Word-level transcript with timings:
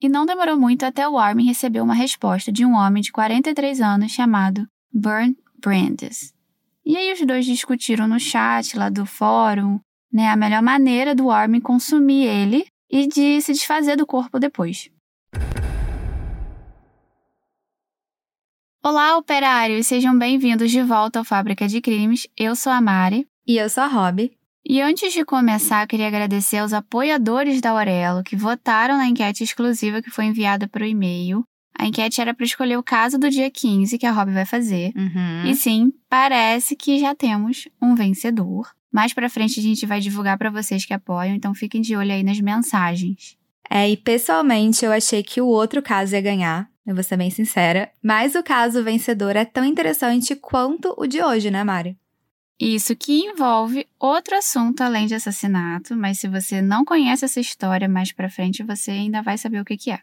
E 0.00 0.08
não 0.08 0.24
demorou 0.24 0.56
muito 0.56 0.84
até 0.84 1.08
o 1.08 1.18
Armin 1.18 1.44
receber 1.44 1.80
uma 1.80 1.94
resposta 1.94 2.52
de 2.52 2.64
um 2.64 2.74
homem 2.74 3.02
de 3.02 3.10
43 3.10 3.80
anos 3.80 4.12
chamado 4.12 4.64
Burn 4.92 5.36
Brandes. 5.60 6.32
E 6.86 6.96
aí 6.96 7.12
os 7.12 7.20
dois 7.26 7.44
discutiram 7.44 8.06
no 8.06 8.20
chat 8.20 8.78
lá 8.78 8.88
do 8.88 9.04
fórum, 9.04 9.80
né, 10.12 10.30
a 10.30 10.36
melhor 10.36 10.62
maneira 10.62 11.16
do 11.16 11.30
Armin 11.32 11.60
consumir 11.60 12.26
ele 12.26 12.64
e 12.88 13.08
de 13.08 13.40
se 13.42 13.52
desfazer 13.52 13.96
do 13.96 14.06
corpo 14.06 14.38
depois. 14.38 14.88
Olá, 18.80 19.18
operários! 19.18 19.88
Sejam 19.88 20.16
bem-vindos 20.16 20.70
de 20.70 20.80
volta 20.80 21.18
ao 21.18 21.24
Fábrica 21.24 21.66
de 21.66 21.80
Crimes. 21.80 22.28
Eu 22.36 22.54
sou 22.54 22.72
a 22.72 22.80
Mari. 22.80 23.26
E 23.44 23.56
eu 23.56 23.68
sou 23.68 23.82
a 23.82 23.88
Rob. 23.88 24.30
E 24.64 24.80
antes 24.80 25.12
de 25.12 25.24
começar, 25.24 25.86
queria 25.86 26.08
agradecer 26.08 26.58
aos 26.58 26.72
apoiadores 26.72 27.60
da 27.60 27.70
Aurelo 27.70 28.22
que 28.22 28.36
votaram 28.36 28.96
na 28.96 29.06
enquete 29.06 29.42
exclusiva 29.42 30.02
que 30.02 30.10
foi 30.10 30.26
enviada 30.26 30.68
para 30.68 30.84
o 30.84 30.86
e-mail. 30.86 31.42
A 31.78 31.86
enquete 31.86 32.20
era 32.20 32.34
para 32.34 32.44
escolher 32.44 32.76
o 32.76 32.82
caso 32.82 33.18
do 33.18 33.30
dia 33.30 33.50
15 33.50 33.96
que 33.98 34.06
a 34.06 34.10
Rob 34.10 34.32
vai 34.32 34.44
fazer. 34.44 34.92
Uhum. 34.96 35.46
E 35.46 35.54
sim, 35.54 35.92
parece 36.08 36.74
que 36.74 36.98
já 36.98 37.14
temos 37.14 37.68
um 37.80 37.94
vencedor. 37.94 38.68
Mais 38.92 39.14
para 39.14 39.30
frente 39.30 39.60
a 39.60 39.62
gente 39.62 39.86
vai 39.86 40.00
divulgar 40.00 40.36
para 40.36 40.50
vocês 40.50 40.84
que 40.84 40.92
apoiam, 40.92 41.34
então 41.34 41.54
fiquem 41.54 41.80
de 41.80 41.94
olho 41.94 42.12
aí 42.12 42.22
nas 42.22 42.40
mensagens. 42.40 43.36
É, 43.70 43.88
e 43.88 43.96
pessoalmente 43.96 44.84
eu 44.84 44.90
achei 44.90 45.22
que 45.22 45.40
o 45.40 45.46
outro 45.46 45.82
caso 45.82 46.14
ia 46.14 46.20
ganhar, 46.20 46.68
eu 46.86 46.94
vou 46.94 47.04
ser 47.04 47.16
bem 47.16 47.30
sincera. 47.30 47.90
Mas 48.02 48.34
o 48.34 48.42
caso 48.42 48.82
vencedor 48.82 49.36
é 49.36 49.44
tão 49.44 49.64
interessante 49.64 50.34
quanto 50.34 50.94
o 50.96 51.06
de 51.06 51.22
hoje, 51.22 51.50
né, 51.50 51.62
Mari? 51.62 51.96
Isso 52.60 52.96
que 52.96 53.20
envolve 53.20 53.86
outro 54.00 54.36
assunto 54.36 54.80
além 54.80 55.06
de 55.06 55.14
assassinato, 55.14 55.94
mas 55.94 56.18
se 56.18 56.26
você 56.26 56.60
não 56.60 56.84
conhece 56.84 57.24
essa 57.24 57.38
história 57.38 57.88
mais 57.88 58.10
para 58.10 58.28
frente, 58.28 58.64
você 58.64 58.90
ainda 58.90 59.22
vai 59.22 59.38
saber 59.38 59.60
o 59.60 59.64
que, 59.64 59.76
que 59.76 59.92
é. 59.92 60.00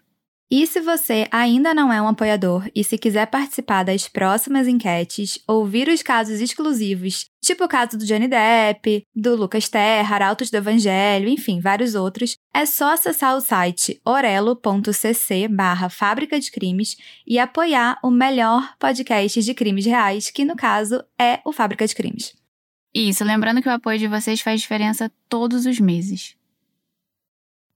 E 0.50 0.66
se 0.68 0.80
você 0.80 1.28
ainda 1.32 1.74
não 1.74 1.92
é 1.92 2.00
um 2.00 2.08
apoiador 2.08 2.70
e 2.74 2.84
se 2.84 3.00
quiser 3.00 3.26
participar 3.26 3.84
das 3.84 4.08
próximas 4.08 4.68
enquetes, 4.68 5.40
ouvir 5.48 5.90
os 5.90 6.04
casos 6.04 6.40
exclusivos, 6.40 7.26
tipo 7.44 7.66
o 7.66 7.68
caso 7.68 7.98
do 7.98 8.06
Johnny 8.06 8.28
Depp, 8.28 9.04
do 9.14 9.36
Lucas 9.36 9.68
Terra, 9.68 10.16
Arautos 10.16 10.52
do 10.52 10.56
Evangelho, 10.56 11.28
enfim, 11.28 11.60
vários 11.60 11.96
outros, 11.96 12.38
é 12.54 12.66
só 12.66 12.94
acessar 12.94 13.36
o 13.36 13.42
site 13.42 14.00
orelo.cc 14.06 15.48
barra 15.50 15.90
Fábrica 15.90 16.40
de 16.40 16.52
Crimes 16.52 16.96
e 17.26 17.40
apoiar 17.40 17.98
o 18.04 18.12
melhor 18.12 18.76
podcast 18.78 19.42
de 19.42 19.54
crimes 19.56 19.86
reais, 19.86 20.30
que 20.30 20.46
no 20.46 20.56
caso 20.56 21.04
é 21.20 21.42
o 21.44 21.52
Fábrica 21.52 21.88
de 21.88 21.96
Crimes. 21.96 22.45
Isso, 22.96 23.26
lembrando 23.26 23.62
que 23.62 23.68
o 23.68 23.74
apoio 23.74 24.00
de 24.00 24.08
vocês 24.08 24.40
faz 24.40 24.62
diferença 24.62 25.12
todos 25.28 25.66
os 25.66 25.80
meses. 25.80 26.36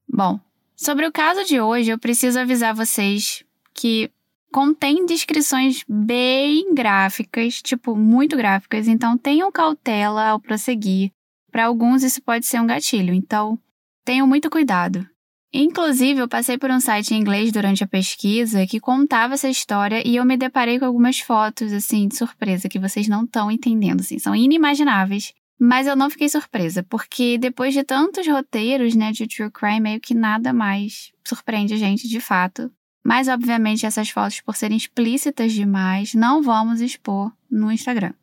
Bom, 0.08 0.40
Sobre 0.82 1.06
o 1.06 1.12
caso 1.12 1.44
de 1.44 1.60
hoje, 1.60 1.92
eu 1.92 2.00
preciso 2.00 2.40
avisar 2.40 2.74
vocês 2.74 3.44
que 3.74 4.10
contém 4.50 5.06
descrições 5.06 5.84
bem 5.90 6.74
gráficas, 6.74 7.62
tipo, 7.62 7.98
muito 7.98 8.38
gráficas, 8.38 8.88
então 8.88 9.18
tenham 9.18 9.52
cautela 9.52 10.30
ao 10.30 10.40
prosseguir. 10.40 11.12
Para 11.52 11.66
alguns, 11.66 12.02
isso 12.02 12.22
pode 12.22 12.46
ser 12.46 12.62
um 12.62 12.66
gatilho, 12.66 13.14
então 13.14 13.60
tenham 14.06 14.26
muito 14.26 14.50
cuidado. 14.50 15.06
Inclusive, 15.52 16.20
eu 16.20 16.28
passei 16.28 16.60
por 16.60 16.70
um 16.70 16.80
site 16.80 17.14
em 17.14 17.20
inglês 17.20 17.52
durante 17.52 17.84
a 17.84 17.88
pesquisa 17.88 18.68
que 18.68 18.80
contava 18.80 19.34
essa 19.34 19.50
história 19.50 20.08
e 20.08 20.16
eu 20.16 20.26
me 20.26 20.38
deparei 20.38 20.78
com 20.78 20.86
algumas 20.86 21.20
fotos, 21.20 21.74
assim, 21.74 22.08
de 22.08 22.16
surpresa, 22.16 22.70
que 22.70 22.78
vocês 22.78 23.08
não 23.08 23.24
estão 23.24 23.50
entendendo, 23.50 24.02
assim, 24.02 24.20
são 24.20 24.36
inimagináveis. 24.36 25.34
Mas 25.60 25.88
eu 25.88 25.96
não 25.96 26.10
fiquei 26.10 26.30
surpresa, 26.30 26.84
porque 26.84 27.38
depois 27.38 27.74
de 27.74 27.84
tantos 27.84 28.28
roteiros, 28.28 28.96
né, 28.96 29.12
de 29.12 29.28
true 29.28 29.52
crime, 29.52 29.80
meio 29.82 30.00
que 30.00 30.14
nada 30.14 30.54
mais 30.54 31.12
surpreende 31.28 31.74
a 31.74 31.78
gente 31.78 32.08
de 32.08 32.22
fato. 32.22 32.72
Mas, 33.04 33.28
obviamente, 33.28 33.86
essas 33.86 34.10
fotos, 34.10 34.40
por 34.42 34.56
serem 34.56 34.78
explícitas 34.78 35.52
demais, 35.52 36.14
não 36.14 36.44
vamos 36.44 36.80
expor 36.80 37.34
no 37.50 37.72
Instagram. 37.72 38.14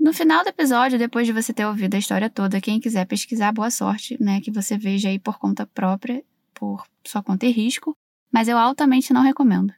No 0.00 0.12
final 0.12 0.42
do 0.42 0.48
episódio, 0.48 0.98
depois 0.98 1.26
de 1.26 1.32
você 1.32 1.52
ter 1.52 1.66
ouvido 1.66 1.94
a 1.94 1.98
história 1.98 2.30
toda, 2.30 2.60
quem 2.60 2.80
quiser 2.80 3.06
pesquisar, 3.06 3.52
boa 3.52 3.70
sorte, 3.70 4.16
né? 4.20 4.40
Que 4.40 4.50
você 4.50 4.76
veja 4.76 5.08
aí 5.08 5.18
por 5.18 5.38
conta 5.38 5.64
própria, 5.66 6.24
por 6.62 6.84
sua 7.04 7.24
conta 7.24 7.44
e 7.44 7.50
risco. 7.50 7.96
Mas 8.32 8.46
eu 8.46 8.56
altamente 8.56 9.12
não 9.12 9.20
recomendo. 9.20 9.74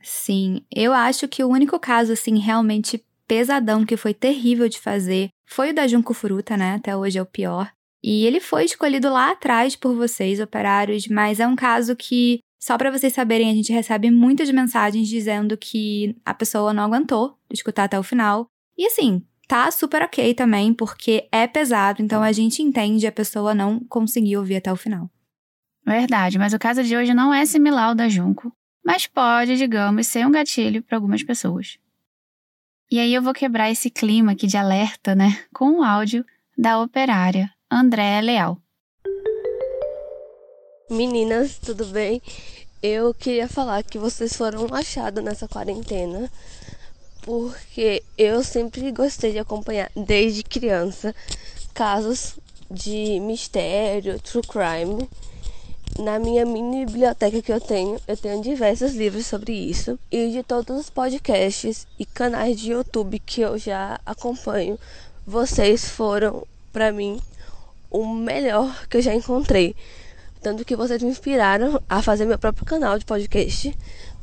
Sim, 0.00 0.62
eu 0.74 0.94
acho 0.94 1.28
que 1.28 1.44
o 1.44 1.48
único 1.48 1.78
caso, 1.78 2.14
assim, 2.14 2.38
realmente 2.38 3.04
pesadão 3.28 3.84
que 3.84 3.98
foi 3.98 4.14
terrível 4.14 4.66
de 4.66 4.80
fazer 4.80 5.28
foi 5.46 5.70
o 5.70 5.74
da 5.74 5.86
Junco 5.86 6.14
Fruta, 6.14 6.56
né? 6.56 6.76
Até 6.76 6.96
hoje 6.96 7.18
é 7.18 7.22
o 7.22 7.26
pior. 7.26 7.70
E 8.02 8.24
ele 8.24 8.40
foi 8.40 8.64
escolhido 8.64 9.10
lá 9.10 9.32
atrás 9.32 9.76
por 9.76 9.94
vocês, 9.94 10.40
operários, 10.40 11.06
mas 11.06 11.38
é 11.38 11.46
um 11.46 11.54
caso 11.54 11.94
que, 11.94 12.40
só 12.58 12.78
para 12.78 12.90
vocês 12.90 13.12
saberem, 13.12 13.50
a 13.50 13.54
gente 13.54 13.70
recebe 13.70 14.10
muitas 14.10 14.50
mensagens 14.50 15.08
dizendo 15.08 15.54
que 15.58 16.16
a 16.24 16.32
pessoa 16.32 16.72
não 16.72 16.84
aguentou 16.84 17.36
escutar 17.52 17.84
até 17.84 17.98
o 17.98 18.02
final. 18.02 18.46
E 18.76 18.86
assim, 18.86 19.22
tá 19.46 19.70
super 19.70 20.02
ok 20.02 20.32
também, 20.32 20.72
porque 20.72 21.28
é 21.30 21.46
pesado, 21.46 22.02
então 22.02 22.22
a 22.22 22.32
gente 22.32 22.62
entende 22.62 23.06
a 23.06 23.12
pessoa 23.12 23.54
não 23.54 23.80
conseguir 23.80 24.38
ouvir 24.38 24.56
até 24.56 24.72
o 24.72 24.76
final. 24.76 25.10
Verdade, 25.92 26.38
mas 26.38 26.54
o 26.54 26.58
caso 26.58 26.82
de 26.82 26.96
hoje 26.96 27.12
não 27.12 27.34
é 27.34 27.44
similar 27.44 27.88
ao 27.88 27.94
da 27.94 28.08
Junco, 28.08 28.50
mas 28.82 29.06
pode, 29.06 29.58
digamos, 29.58 30.06
ser 30.06 30.26
um 30.26 30.30
gatilho 30.30 30.82
para 30.82 30.96
algumas 30.96 31.22
pessoas. 31.22 31.76
E 32.90 32.98
aí 32.98 33.12
eu 33.12 33.20
vou 33.20 33.34
quebrar 33.34 33.70
esse 33.70 33.90
clima 33.90 34.32
aqui 34.32 34.46
de 34.46 34.56
alerta, 34.56 35.14
né, 35.14 35.44
com 35.52 35.80
o 35.80 35.82
áudio 35.82 36.24
da 36.56 36.80
operária 36.80 37.50
Andréa 37.70 38.22
Leal. 38.22 38.58
Meninas, 40.88 41.58
tudo 41.58 41.84
bem? 41.84 42.22
Eu 42.82 43.12
queria 43.12 43.46
falar 43.46 43.82
que 43.82 43.98
vocês 43.98 44.34
foram 44.34 44.64
um 44.66 44.74
achado 44.74 45.20
nessa 45.20 45.46
quarentena, 45.46 46.32
porque 47.20 48.02
eu 48.16 48.42
sempre 48.42 48.90
gostei 48.92 49.32
de 49.32 49.38
acompanhar 49.38 49.90
desde 49.94 50.42
criança 50.42 51.14
casos 51.74 52.38
de 52.70 53.20
mistério, 53.20 54.18
true 54.20 54.42
crime 54.42 55.06
na 55.98 56.18
minha 56.18 56.44
mini 56.44 56.86
biblioteca 56.86 57.42
que 57.42 57.52
eu 57.52 57.60
tenho, 57.60 58.00
eu 58.06 58.16
tenho 58.16 58.42
diversos 58.42 58.94
livros 58.94 59.26
sobre 59.26 59.52
isso. 59.52 59.98
E 60.10 60.30
de 60.30 60.42
todos 60.42 60.78
os 60.78 60.90
podcasts 60.90 61.86
e 61.98 62.06
canais 62.06 62.58
de 62.58 62.72
YouTube 62.72 63.18
que 63.18 63.40
eu 63.40 63.58
já 63.58 64.00
acompanho, 64.04 64.78
vocês 65.26 65.88
foram, 65.88 66.46
para 66.72 66.92
mim, 66.92 67.20
o 67.90 68.06
melhor 68.06 68.86
que 68.88 68.96
eu 68.96 69.02
já 69.02 69.14
encontrei. 69.14 69.76
Tanto 70.40 70.64
que 70.64 70.74
vocês 70.74 71.02
me 71.02 71.10
inspiraram 71.10 71.80
a 71.88 72.02
fazer 72.02 72.24
meu 72.24 72.38
próprio 72.38 72.64
canal 72.64 72.98
de 72.98 73.04
podcast. 73.04 73.76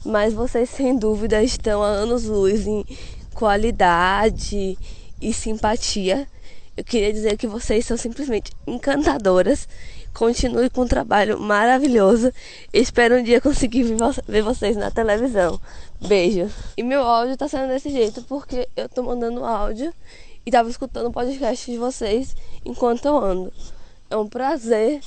Mas 0.03 0.33
vocês, 0.33 0.69
sem 0.69 0.97
dúvida, 0.97 1.43
estão 1.43 1.83
a 1.83 1.87
anos-luz 1.87 2.65
em 2.65 2.85
qualidade 3.33 4.77
e 5.21 5.33
simpatia. 5.33 6.27
Eu 6.75 6.83
queria 6.83 7.13
dizer 7.13 7.37
que 7.37 7.47
vocês 7.47 7.85
são 7.85 7.97
simplesmente 7.97 8.51
encantadoras 8.65 9.67
Continue 10.13 10.69
com 10.69 10.81
um 10.81 10.87
trabalho 10.87 11.39
maravilhoso. 11.39 12.31
Espero 12.73 13.17
um 13.17 13.23
dia 13.23 13.39
conseguir 13.41 13.83
ver 14.27 14.41
vocês 14.41 14.75
na 14.75 14.91
televisão. 14.91 15.59
Beijo. 16.07 16.49
E 16.77 16.83
meu 16.83 17.01
áudio 17.03 17.37
tá 17.37 17.47
saindo 17.47 17.69
desse 17.69 17.89
jeito 17.89 18.23
porque 18.23 18.67
eu 18.75 18.89
tô 18.89 19.03
mandando 19.03 19.45
áudio 19.45 19.93
e 20.45 20.51
tava 20.51 20.69
escutando 20.69 21.07
o 21.07 21.11
podcast 21.11 21.69
de 21.69 21.77
vocês 21.77 22.35
enquanto 22.65 23.05
eu 23.05 23.17
ando. 23.17 23.53
É 24.09 24.17
um 24.17 24.27
prazer 24.27 25.01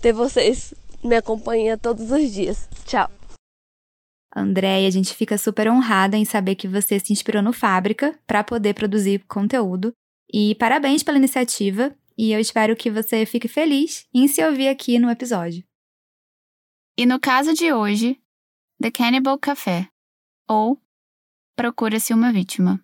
ter 0.00 0.12
vocês 0.12 0.72
me 1.02 1.16
acompanhando 1.16 1.80
todos 1.80 2.10
os 2.10 2.32
dias. 2.32 2.68
Tchau. 2.84 3.10
Andréia, 4.34 4.86
a 4.86 4.90
gente 4.90 5.14
fica 5.14 5.36
super 5.36 5.68
honrada 5.68 6.16
em 6.16 6.24
saber 6.24 6.54
que 6.54 6.68
você 6.68 7.00
se 7.00 7.12
inspirou 7.12 7.42
no 7.42 7.52
Fábrica 7.52 8.14
para 8.26 8.44
poder 8.44 8.74
produzir 8.74 9.24
conteúdo. 9.26 9.92
E 10.32 10.54
parabéns 10.56 11.02
pela 11.02 11.18
iniciativa 11.18 11.92
e 12.18 12.32
eu 12.32 12.40
espero 12.40 12.74
que 12.74 12.90
você 12.90 13.24
fique 13.24 13.46
feliz 13.46 14.08
em 14.12 14.26
se 14.26 14.44
ouvir 14.44 14.68
aqui 14.68 14.98
no 14.98 15.08
episódio. 15.08 15.64
E 16.98 17.06
no 17.06 17.20
caso 17.20 17.54
de 17.54 17.72
hoje, 17.72 18.20
The 18.82 18.90
Cannibal 18.90 19.38
Café, 19.38 19.88
ou 20.48 20.82
Procura-se 21.58 22.14
uma 22.14 22.32
Vítima. 22.32 22.80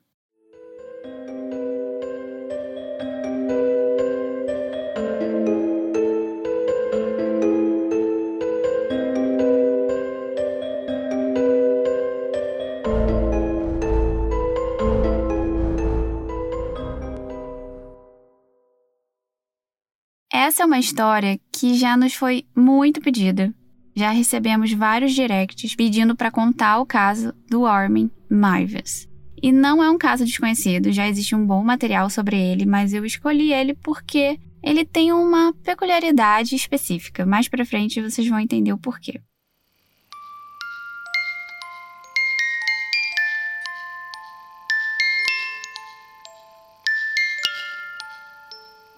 Essa 20.36 20.64
é 20.64 20.66
uma 20.66 20.81
história 20.81 21.38
que 21.52 21.75
já 21.75 21.96
nos 21.96 22.12
foi 22.12 22.44
muito 22.56 23.00
pedida. 23.00 23.54
Já 23.94 24.10
recebemos 24.10 24.72
vários 24.72 25.14
directs 25.14 25.76
pedindo 25.76 26.16
para 26.16 26.28
contar 26.28 26.81
o 26.81 26.84
caso 26.84 27.32
do 27.48 27.64
Armin 27.64 28.10
Maives. 28.28 29.08
E 29.40 29.52
não 29.52 29.81
é 29.81 29.88
um 29.88 29.96
caso 29.96 30.25
desconhecido, 30.25 30.90
já 30.90 31.08
existe 31.08 31.36
um 31.36 31.46
bom 31.46 31.62
material 31.62 32.10
sobre 32.10 32.36
ele, 32.36 32.66
mas 32.66 32.92
eu 32.92 33.06
escolhi 33.06 33.52
ele 33.52 33.76
porque 33.76 34.36
ele 34.60 34.84
tem 34.84 35.12
uma 35.12 35.54
peculiaridade 35.62 36.56
específica. 36.56 37.25
Mais 37.25 37.46
para 37.46 37.64
frente 37.64 38.02
vocês 38.02 38.26
vão 38.26 38.40
entender 38.40 38.72
o 38.72 38.78
porquê. 38.78 39.20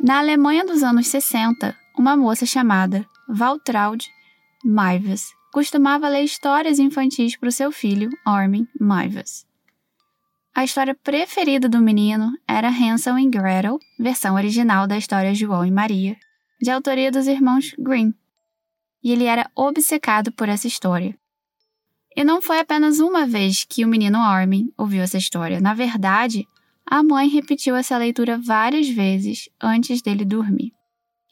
Na 0.07 0.21
Alemanha 0.21 0.65
dos 0.65 0.85
anos 0.85 1.09
60, 1.09 1.77
uma 1.99 2.17
moça 2.17 2.47
chamada 2.47 3.05
Valtraud 3.29 4.09
Maives 4.65 5.35
costumava 5.53 6.09
ler 6.09 6.23
histórias 6.23 6.79
infantis 6.79 7.37
para 7.37 7.49
o 7.49 7.53
seu 7.53 7.73
filho, 7.73 8.09
Armin 8.25 8.69
Maives. 8.79 9.45
A 10.55 10.63
história 10.63 10.95
preferida 10.95 11.69
do 11.69 11.81
menino 11.81 12.33
era 12.47 12.69
Hansel 12.69 13.19
e 13.19 13.29
Gretel, 13.29 13.81
versão 13.99 14.37
original 14.37 14.87
da 14.87 14.97
história 14.97 15.35
João 15.35 15.67
e 15.67 15.73
Maria, 15.73 16.17
de 16.63 16.71
autoria 16.71 17.11
dos 17.11 17.27
irmãos 17.27 17.75
Grimm. 17.77 18.13
E 19.03 19.11
ele 19.11 19.25
era 19.25 19.51
obcecado 19.57 20.31
por 20.31 20.49
essa 20.49 20.69
história. 20.69 21.19
E 22.15 22.23
não 22.23 22.41
foi 22.41 22.61
apenas 22.61 23.01
uma 23.01 23.27
vez 23.27 23.65
que 23.65 23.85
o 23.85 23.89
menino 23.89 24.19
Armin 24.19 24.73
ouviu 24.79 25.03
essa 25.03 25.19
história. 25.19 25.61
Na 25.61 25.75
verdade, 25.75 26.47
a 26.89 27.03
mãe 27.03 27.29
repetiu 27.29 27.75
essa 27.75 27.99
leitura 27.99 28.39
várias 28.39 28.89
vezes 28.89 29.49
antes 29.61 30.01
dele 30.01 30.25
dormir. 30.25 30.73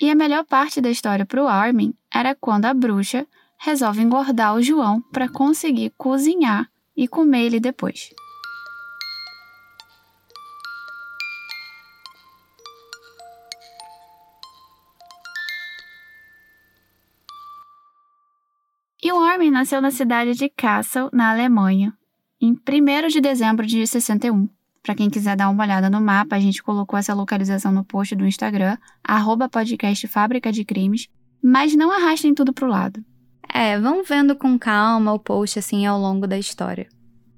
E 0.01 0.11
a 0.11 0.15
melhor 0.15 0.45
parte 0.45 0.81
da 0.81 0.91
história 0.91 1.25
para 1.25 1.43
o 1.43 1.47
Armin 1.47 1.95
era 2.13 2.35
quando 2.35 2.65
a 2.65 2.75
bruxa 2.75 3.25
resolve 3.57 4.03
engordar 4.03 4.57
o 4.57 4.63
João 4.63 5.01
para 5.13 5.29
conseguir 5.29 5.93
cozinhar 5.97 6.69
e 6.97 7.07
comer 7.07 7.47
ele 7.47 7.61
depois. 7.61 8.11
E 19.01 19.13
o 19.13 19.19
Armin 19.19 19.51
nasceu 19.51 19.81
na 19.81 19.91
cidade 19.91 20.33
de 20.35 20.49
Kassel, 20.49 21.11
na 21.13 21.31
Alemanha, 21.31 21.97
em 22.41 22.53
1 22.53 23.09
de 23.09 23.21
dezembro 23.21 23.67
de 23.67 23.87
61. 23.87 24.49
Para 24.85 24.95
quem 24.95 25.09
quiser 25.09 25.35
dar 25.35 25.49
uma 25.49 25.65
olhada 25.65 25.89
no 25.89 25.99
mapa, 25.99 26.37
a 26.37 26.39
gente 26.39 26.63
colocou 26.63 26.99
essa 26.99 27.15
localização 27.15 27.73
no 27.73 27.83
post 27.83 28.15
do 28.15 28.27
Instagram, 28.27 28.77
arroba 29.03 29.49
podcast 29.49 30.07
Fábrica 30.07 30.53
de 30.53 30.63
Crimes, 30.63 31.09
mas 31.43 31.75
não 31.75 31.91
arrastem 31.91 32.35
tudo 32.35 32.53
pro 32.53 32.69
lado. 32.69 33.03
É, 33.49 33.81
vão 33.81 34.05
vendo 34.05 34.37
com 34.37 34.59
calma 34.59 35.15
o 35.15 35.19
post 35.19 35.59
assim 35.59 35.87
ao 35.87 35.99
longo 35.99 36.27
da 36.27 36.39
história. 36.39 36.87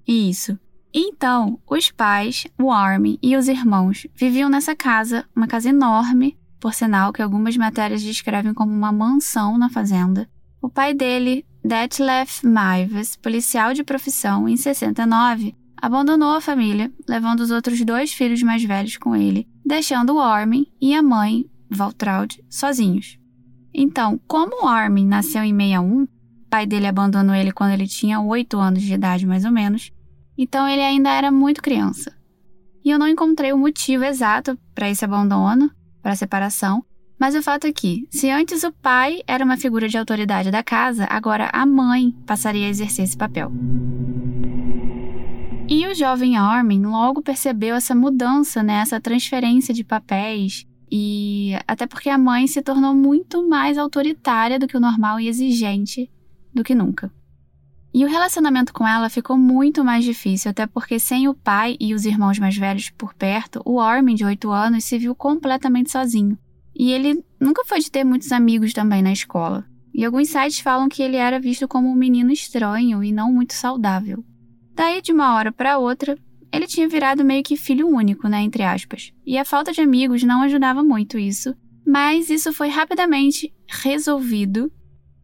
Isso. 0.04 0.58
Então, 0.93 1.60
os 1.70 1.88
pais, 1.88 2.48
o 2.58 2.72
Armin 2.72 3.16
e 3.22 3.37
os 3.37 3.46
irmãos 3.46 4.08
viviam 4.16 4.49
nessa 4.49 4.75
casa, 4.75 5.25
uma 5.34 5.46
casa 5.46 5.69
enorme, 5.69 6.37
por 6.58 6.75
sinal 6.75 7.12
que 7.12 7.22
algumas 7.22 7.56
matérias 7.56 8.02
descrevem 8.02 8.54
como 8.54 8.72
uma 8.72 8.90
mansão 8.90 9.56
na 9.56 9.70
fazenda. 9.70 10.28
O 10.60 10.69
pai 10.69 10.92
dele, 10.92 11.46
Detlef 11.64 12.44
Maives, 12.44 13.14
policial 13.14 13.72
de 13.72 13.84
profissão, 13.84 14.49
em 14.49 14.56
69, 14.56 15.54
abandonou 15.81 16.31
a 16.31 16.40
família, 16.40 16.93
levando 17.08 17.40
os 17.40 17.50
outros 17.50 17.84
dois 17.84 18.12
filhos 18.12 18.43
mais 18.43 18.62
velhos 18.64 18.96
com 18.96 19.14
ele, 19.14 19.49
deixando 19.64 20.14
o 20.14 20.20
Armin 20.20 20.67
e 20.81 20.94
a 20.94 21.02
mãe, 21.02 21.44
Valtraud, 21.70 22.43
sozinhos. 22.49 23.19
Então, 23.73 24.19
como 24.26 24.64
o 24.64 24.69
Armin 24.69 25.06
nasceu 25.06 25.43
em 25.43 25.55
61, 25.55 26.02
o 26.05 26.08
pai 26.49 26.67
dele 26.67 26.87
abandonou 26.87 27.34
ele 27.34 27.52
quando 27.52 27.73
ele 27.73 27.87
tinha 27.87 28.20
8 28.20 28.58
anos 28.58 28.82
de 28.82 28.94
idade, 28.94 29.26
mais 29.26 29.44
ou 29.44 29.50
menos, 29.50 29.93
então 30.38 30.67
ele 30.67 30.82
ainda 30.82 31.11
era 31.11 31.31
muito 31.31 31.62
criança. 31.62 32.14
E 32.84 32.90
eu 32.90 32.99
não 32.99 33.08
encontrei 33.08 33.52
o 33.52 33.58
motivo 33.58 34.05
exato 34.05 34.58
para 34.75 34.88
esse 34.88 35.05
abandono, 35.05 35.70
para 36.02 36.12
a 36.12 36.17
separação, 36.17 36.84
mas 37.19 37.34
o 37.34 37.43
fato 37.43 37.67
é 37.67 37.73
que, 37.73 38.06
se 38.11 38.31
antes 38.31 38.62
o 38.62 38.73
pai 38.73 39.23
era 39.26 39.44
uma 39.44 39.56
figura 39.56 39.88
de 39.88 39.99
autoridade 39.99 40.50
da 40.50 40.62
casa, 40.62 41.06
agora 41.11 41.50
a 41.52 41.64
mãe 41.64 42.14
passaria 42.26 42.67
a 42.67 42.70
exercer 42.70 43.05
esse 43.05 43.17
papel. 43.17 43.50
Jovem 45.96 46.37
Armin 46.37 46.84
logo 46.84 47.22
percebeu 47.22 47.75
essa 47.75 47.94
mudança, 47.94 48.62
né, 48.62 48.81
essa 48.81 49.00
transferência 49.00 49.72
de 49.72 49.82
papéis, 49.82 50.66
e 50.90 51.52
até 51.66 51.87
porque 51.87 52.10
a 52.10 52.19
mãe 52.19 52.46
se 52.46 52.60
tornou 52.60 52.94
muito 52.94 53.48
mais 53.48 53.78
autoritária 53.78 54.58
do 54.58 54.66
que 54.66 54.76
o 54.76 54.81
normal 54.81 55.19
e 55.19 55.26
exigente 55.26 56.10
do 56.54 56.62
que 56.62 56.75
nunca. 56.75 57.10
E 57.94 58.04
o 58.04 58.08
relacionamento 58.08 58.75
com 58.75 58.87
ela 58.87 59.08
ficou 59.08 59.38
muito 59.38 59.82
mais 59.82 60.04
difícil, 60.04 60.50
até 60.50 60.66
porque 60.66 60.98
sem 60.98 61.28
o 61.28 61.34
pai 61.34 61.78
e 61.81 61.94
os 61.94 62.04
irmãos 62.04 62.38
mais 62.38 62.54
velhos 62.54 62.90
por 62.90 63.14
perto, 63.14 63.62
o 63.64 63.81
Armin, 63.81 64.14
de 64.14 64.25
8 64.25 64.50
anos, 64.50 64.84
se 64.84 64.99
viu 64.99 65.14
completamente 65.14 65.90
sozinho. 65.90 66.38
E 66.75 66.92
ele 66.92 67.25
nunca 67.40 67.64
foi 67.64 67.81
de 67.81 67.90
ter 67.90 68.04
muitos 68.04 68.32
amigos 68.32 68.75
também 68.75 69.02
na 69.02 69.12
escola. 69.12 69.64
E 69.94 70.04
alguns 70.04 70.28
sites 70.28 70.60
falam 70.60 70.90
que 70.90 71.02
ele 71.02 71.16
era 71.16 71.40
visto 71.40 71.66
como 71.66 71.88
um 71.88 71.94
menino 71.94 72.31
estranho 72.31 73.02
e 73.02 73.10
não 73.12 73.32
muito 73.32 73.54
saudável. 73.54 74.22
Daí, 74.76 75.00
de 75.00 75.11
uma 75.11 75.34
hora 75.34 75.50
para 75.50 75.78
outra, 75.78 76.19
ele 76.52 76.67
tinha 76.67 76.87
virado 76.87 77.25
meio 77.25 77.43
que 77.43 77.56
filho 77.56 77.88
único, 77.88 78.28
né, 78.28 78.43
entre 78.43 78.62
aspas. 78.62 79.11
E 79.25 79.38
a 79.38 79.44
falta 79.44 79.73
de 79.73 79.81
amigos 79.81 80.23
não 80.23 80.43
ajudava 80.43 80.84
muito 80.84 81.19
isso, 81.19 81.56
mas 81.84 82.28
isso 82.28 82.52
foi 82.52 82.69
rapidamente 82.69 83.50
resolvido 83.67 84.70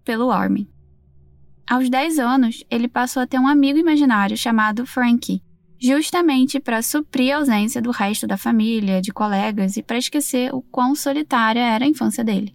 pelo 0.02 0.30
Armin. 0.30 0.66
Aos 1.68 1.90
10 1.90 2.18
anos, 2.18 2.64
ele 2.70 2.88
passou 2.88 3.22
a 3.22 3.26
ter 3.26 3.38
um 3.38 3.46
amigo 3.46 3.78
imaginário 3.78 4.38
chamado 4.38 4.86
Frankie, 4.86 5.42
justamente 5.78 6.58
para 6.58 6.80
suprir 6.80 7.34
a 7.34 7.38
ausência 7.38 7.82
do 7.82 7.90
resto 7.90 8.26
da 8.26 8.38
família, 8.38 9.02
de 9.02 9.12
colegas 9.12 9.76
e 9.76 9.82
para 9.82 9.98
esquecer 9.98 10.54
o 10.54 10.62
quão 10.62 10.94
solitária 10.94 11.60
era 11.60 11.84
a 11.84 11.88
infância 11.88 12.24
dele. 12.24 12.54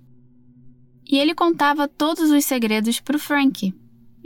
E 1.05 1.15
ele 1.19 1.35
contava 1.35 1.87
todos 1.87 2.31
os 2.31 2.43
segredos 2.43 2.99
para 2.99 3.17
o 3.17 3.19
Frank. 3.19 3.71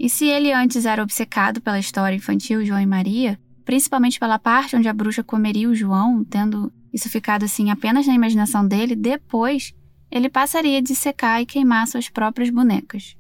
E 0.02 0.10
se 0.10 0.26
ele 0.26 0.52
antes 0.52 0.88
era 0.88 1.04
obcecado 1.04 1.62
pela 1.62 1.78
história 1.78 2.16
infantil 2.16 2.66
João 2.66 2.82
e 2.82 2.88
Maria, 2.88 3.40
principalmente 3.64 4.20
pela 4.20 4.40
parte 4.40 4.76
onde 4.76 4.90
a 4.90 4.94
bruxa 4.94 5.24
comeria 5.24 5.70
o 5.70 5.76
João, 5.76 6.24
tendo 6.24 6.74
isso 6.92 7.08
ficado 7.08 7.44
assim 7.46 7.70
apenas 7.70 8.08
na 8.08 8.16
imaginação 8.16 8.68
dele, 8.68 8.96
depois 8.96 9.76
ele 10.10 10.28
passaria 10.28 10.80
a 10.80 10.82
dissecar 10.82 11.40
e 11.40 11.46
queimar 11.46 11.86
suas 11.86 12.10
próprias 12.10 12.50
bonecas. 12.50 13.16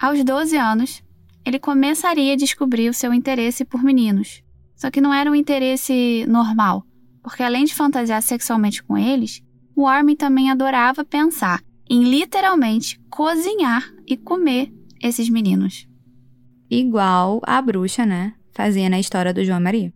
Aos 0.00 0.22
12 0.22 0.56
anos, 0.56 1.02
ele 1.44 1.58
começaria 1.58 2.34
a 2.34 2.36
descobrir 2.36 2.88
o 2.88 2.94
seu 2.94 3.12
interesse 3.12 3.64
por 3.64 3.82
meninos, 3.82 4.44
só 4.76 4.92
que 4.92 5.00
não 5.00 5.12
era 5.12 5.28
um 5.28 5.34
interesse 5.34 6.24
normal, 6.28 6.86
porque 7.20 7.42
além 7.42 7.64
de 7.64 7.74
fantasiar 7.74 8.22
sexualmente 8.22 8.80
com 8.80 8.96
eles, 8.96 9.42
o 9.74 9.88
Armin 9.88 10.14
também 10.14 10.52
adorava 10.52 11.04
pensar 11.04 11.60
em 11.90 12.04
literalmente 12.04 12.96
cozinhar 13.10 13.92
e 14.06 14.16
comer 14.16 14.72
esses 15.00 15.28
meninos. 15.28 15.88
Igual 16.70 17.40
a 17.44 17.60
bruxa, 17.60 18.06
né? 18.06 18.34
Fazia 18.52 18.88
na 18.88 19.00
história 19.00 19.32
do 19.32 19.44
João 19.44 19.60
Maria. 19.60 19.92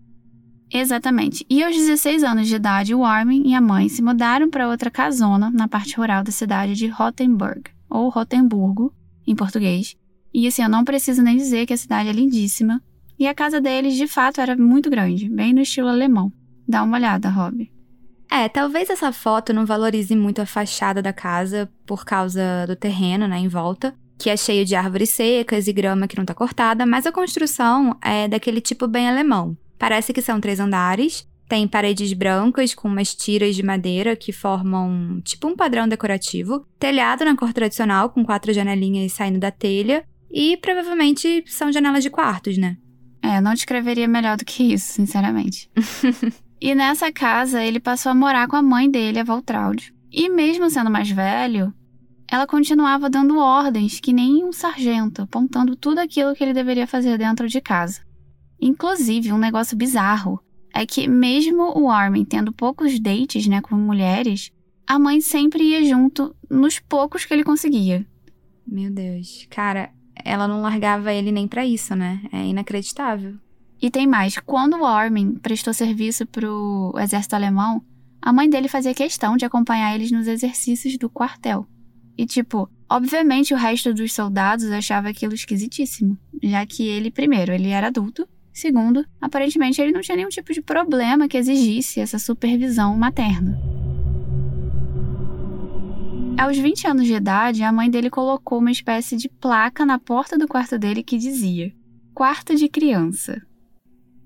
Exatamente. 0.72 1.46
E 1.48 1.62
aos 1.62 1.76
16 1.76 2.24
anos 2.24 2.48
de 2.48 2.56
idade, 2.56 2.94
o 2.94 3.04
Armin 3.04 3.46
e 3.46 3.54
a 3.54 3.60
mãe 3.60 3.88
se 3.88 4.02
mudaram 4.02 4.50
para 4.50 4.68
outra 4.68 4.90
casona 4.90 5.50
na 5.50 5.68
parte 5.68 5.96
rural 5.96 6.24
da 6.24 6.32
cidade 6.32 6.74
de 6.74 6.88
Rothenburg, 6.88 7.70
ou 7.88 8.08
Rotemburgo, 8.08 8.92
em 9.26 9.36
português. 9.36 9.96
E 10.32 10.48
assim, 10.48 10.62
eu 10.62 10.68
não 10.68 10.84
preciso 10.84 11.22
nem 11.22 11.36
dizer 11.36 11.66
que 11.66 11.72
a 11.72 11.76
cidade 11.76 12.08
é 12.08 12.12
lindíssima, 12.12 12.82
e 13.16 13.28
a 13.28 13.34
casa 13.34 13.60
deles, 13.60 13.94
de 13.94 14.08
fato, 14.08 14.40
era 14.40 14.56
muito 14.56 14.90
grande, 14.90 15.28
bem 15.28 15.52
no 15.52 15.60
estilo 15.60 15.88
alemão. 15.88 16.32
Dá 16.66 16.82
uma 16.82 16.96
olhada, 16.96 17.28
Rob. 17.28 17.70
É, 18.28 18.48
talvez 18.48 18.90
essa 18.90 19.12
foto 19.12 19.52
não 19.52 19.64
valorize 19.64 20.16
muito 20.16 20.42
a 20.42 20.46
fachada 20.46 21.00
da 21.00 21.12
casa 21.12 21.70
por 21.86 22.04
causa 22.04 22.66
do 22.66 22.74
terreno, 22.74 23.28
né, 23.28 23.38
em 23.38 23.46
volta, 23.46 23.94
que 24.18 24.30
é 24.30 24.36
cheio 24.36 24.64
de 24.64 24.74
árvores 24.74 25.10
secas 25.10 25.66
e 25.66 25.72
grama 25.72 26.06
que 26.06 26.16
não 26.16 26.24
tá 26.24 26.34
cortada, 26.34 26.86
mas 26.86 27.06
a 27.06 27.12
construção 27.12 27.96
é 28.02 28.28
daquele 28.28 28.60
tipo 28.60 28.86
bem 28.86 29.08
alemão. 29.08 29.56
Parece 29.78 30.12
que 30.12 30.22
são 30.22 30.40
três 30.40 30.60
andares, 30.60 31.26
tem 31.48 31.68
paredes 31.68 32.12
brancas 32.12 32.74
com 32.74 32.88
umas 32.88 33.14
tiras 33.14 33.54
de 33.54 33.62
madeira 33.62 34.16
que 34.16 34.32
formam 34.32 35.20
tipo 35.22 35.46
um 35.46 35.56
padrão 35.56 35.86
decorativo, 35.86 36.66
telhado 36.78 37.24
na 37.24 37.36
cor 37.36 37.52
tradicional 37.52 38.08
com 38.08 38.24
quatro 38.24 38.52
janelinhas 38.52 39.12
saindo 39.12 39.38
da 39.38 39.50
telha 39.50 40.04
e 40.30 40.56
provavelmente 40.56 41.44
são 41.46 41.70
janelas 41.70 42.02
de 42.02 42.10
quartos, 42.10 42.56
né? 42.56 42.76
É, 43.22 43.40
não 43.40 43.54
descreveria 43.54 44.08
melhor 44.08 44.36
do 44.36 44.44
que 44.44 44.74
isso, 44.74 44.92
sinceramente. 44.92 45.70
e 46.60 46.74
nessa 46.74 47.12
casa, 47.12 47.62
ele 47.62 47.80
passou 47.80 48.10
a 48.10 48.14
morar 48.14 48.48
com 48.48 48.56
a 48.56 48.62
mãe 48.62 48.90
dele, 48.90 49.18
a 49.18 49.24
Valtraud. 49.24 49.94
E 50.12 50.28
mesmo 50.28 50.68
sendo 50.68 50.90
mais 50.90 51.10
velho, 51.10 51.72
ela 52.34 52.48
continuava 52.48 53.08
dando 53.08 53.38
ordens 53.38 54.00
que 54.00 54.12
nem 54.12 54.44
um 54.44 54.52
sargento, 54.52 55.22
apontando 55.22 55.76
tudo 55.76 56.00
aquilo 56.00 56.34
que 56.34 56.42
ele 56.42 56.52
deveria 56.52 56.84
fazer 56.84 57.16
dentro 57.16 57.46
de 57.46 57.60
casa. 57.60 58.00
Inclusive, 58.60 59.32
um 59.32 59.38
negócio 59.38 59.76
bizarro 59.76 60.40
é 60.74 60.84
que 60.84 61.06
mesmo 61.06 61.78
o 61.78 61.88
Armin 61.88 62.24
tendo 62.24 62.52
poucos 62.52 62.98
dates, 62.98 63.46
né, 63.46 63.60
com 63.60 63.76
mulheres, 63.76 64.50
a 64.84 64.98
mãe 64.98 65.20
sempre 65.20 65.62
ia 65.62 65.84
junto 65.84 66.34
nos 66.50 66.80
poucos 66.80 67.24
que 67.24 67.32
ele 67.32 67.44
conseguia. 67.44 68.04
Meu 68.66 68.90
Deus. 68.90 69.46
Cara, 69.48 69.92
ela 70.24 70.48
não 70.48 70.60
largava 70.60 71.12
ele 71.12 71.30
nem 71.30 71.46
para 71.46 71.64
isso, 71.64 71.94
né? 71.94 72.20
É 72.32 72.44
inacreditável. 72.44 73.36
E 73.80 73.92
tem 73.92 74.08
mais, 74.08 74.40
quando 74.40 74.78
o 74.78 74.84
Armin 74.84 75.36
prestou 75.36 75.72
serviço 75.72 76.26
pro 76.26 76.92
exército 76.98 77.36
alemão, 77.36 77.80
a 78.20 78.32
mãe 78.32 78.50
dele 78.50 78.66
fazia 78.66 78.92
questão 78.92 79.36
de 79.36 79.44
acompanhar 79.44 79.94
eles 79.94 80.10
nos 80.10 80.26
exercícios 80.26 80.98
do 80.98 81.08
quartel. 81.08 81.68
E 82.16 82.26
tipo, 82.26 82.70
obviamente 82.88 83.52
o 83.52 83.56
resto 83.56 83.92
dos 83.92 84.12
soldados 84.12 84.70
achava 84.70 85.08
aquilo 85.08 85.34
esquisitíssimo, 85.34 86.16
já 86.42 86.64
que 86.64 86.86
ele, 86.86 87.10
primeiro, 87.10 87.52
ele 87.52 87.68
era 87.68 87.88
adulto, 87.88 88.28
segundo, 88.52 89.04
aparentemente 89.20 89.80
ele 89.80 89.92
não 89.92 90.00
tinha 90.00 90.16
nenhum 90.16 90.28
tipo 90.28 90.52
de 90.52 90.62
problema 90.62 91.28
que 91.28 91.36
exigisse 91.36 92.00
essa 92.00 92.18
supervisão 92.18 92.96
materna. 92.96 93.58
Aos 96.36 96.58
20 96.58 96.88
anos 96.88 97.06
de 97.06 97.14
idade, 97.14 97.62
a 97.62 97.72
mãe 97.72 97.88
dele 97.88 98.10
colocou 98.10 98.58
uma 98.58 98.70
espécie 98.70 99.16
de 99.16 99.28
placa 99.28 99.86
na 99.86 99.98
porta 99.98 100.36
do 100.36 100.48
quarto 100.48 100.78
dele 100.78 101.02
que 101.02 101.16
dizia: 101.16 101.72
Quarto 102.12 102.56
de 102.56 102.68
criança. 102.68 103.40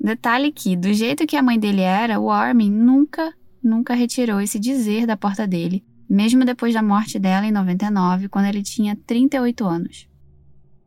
Detalhe 0.00 0.50
que, 0.50 0.74
do 0.74 0.92
jeito 0.92 1.26
que 1.26 1.36
a 1.36 1.42
mãe 1.42 1.58
dele 1.58 1.82
era, 1.82 2.18
o 2.18 2.30
Armin 2.30 2.70
nunca, 2.70 3.34
nunca 3.62 3.94
retirou 3.94 4.40
esse 4.40 4.58
dizer 4.58 5.06
da 5.06 5.16
porta 5.16 5.46
dele, 5.46 5.84
mesmo 6.08 6.44
depois 6.44 6.74
da 6.74 6.82
morte 6.82 7.18
dela 7.18 7.46
em 7.46 7.52
99, 7.52 8.28
quando 8.28 8.46
ele 8.46 8.62
tinha 8.62 8.96
38 9.06 9.64
anos. 9.64 10.08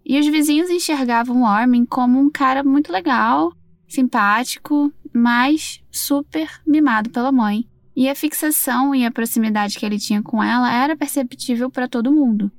E 0.06 0.20
os 0.20 0.26
vizinhos 0.28 0.70
enxergavam 0.70 1.42
o 1.42 1.46
Armin 1.46 1.86
como 1.86 2.20
um 2.20 2.30
cara 2.30 2.64
muito 2.64 2.92
legal, 2.92 3.54
simpático, 3.88 4.92
mas 5.14 5.82
super 5.92 6.50
mimado 6.66 7.10
pela 7.10 7.32
mãe. 7.32 7.68
E 7.96 8.10
a 8.10 8.16
fixação 8.16 8.96
e 8.96 9.06
a 9.06 9.12
proximidade 9.12 9.78
que 9.78 9.86
ele 9.86 10.00
tinha 10.00 10.24
com 10.24 10.42
ela 10.42 10.74
era 10.74 10.96
perceptível 10.96 11.70
para 11.70 11.88
todo 11.88 12.12
mundo. 12.12 12.52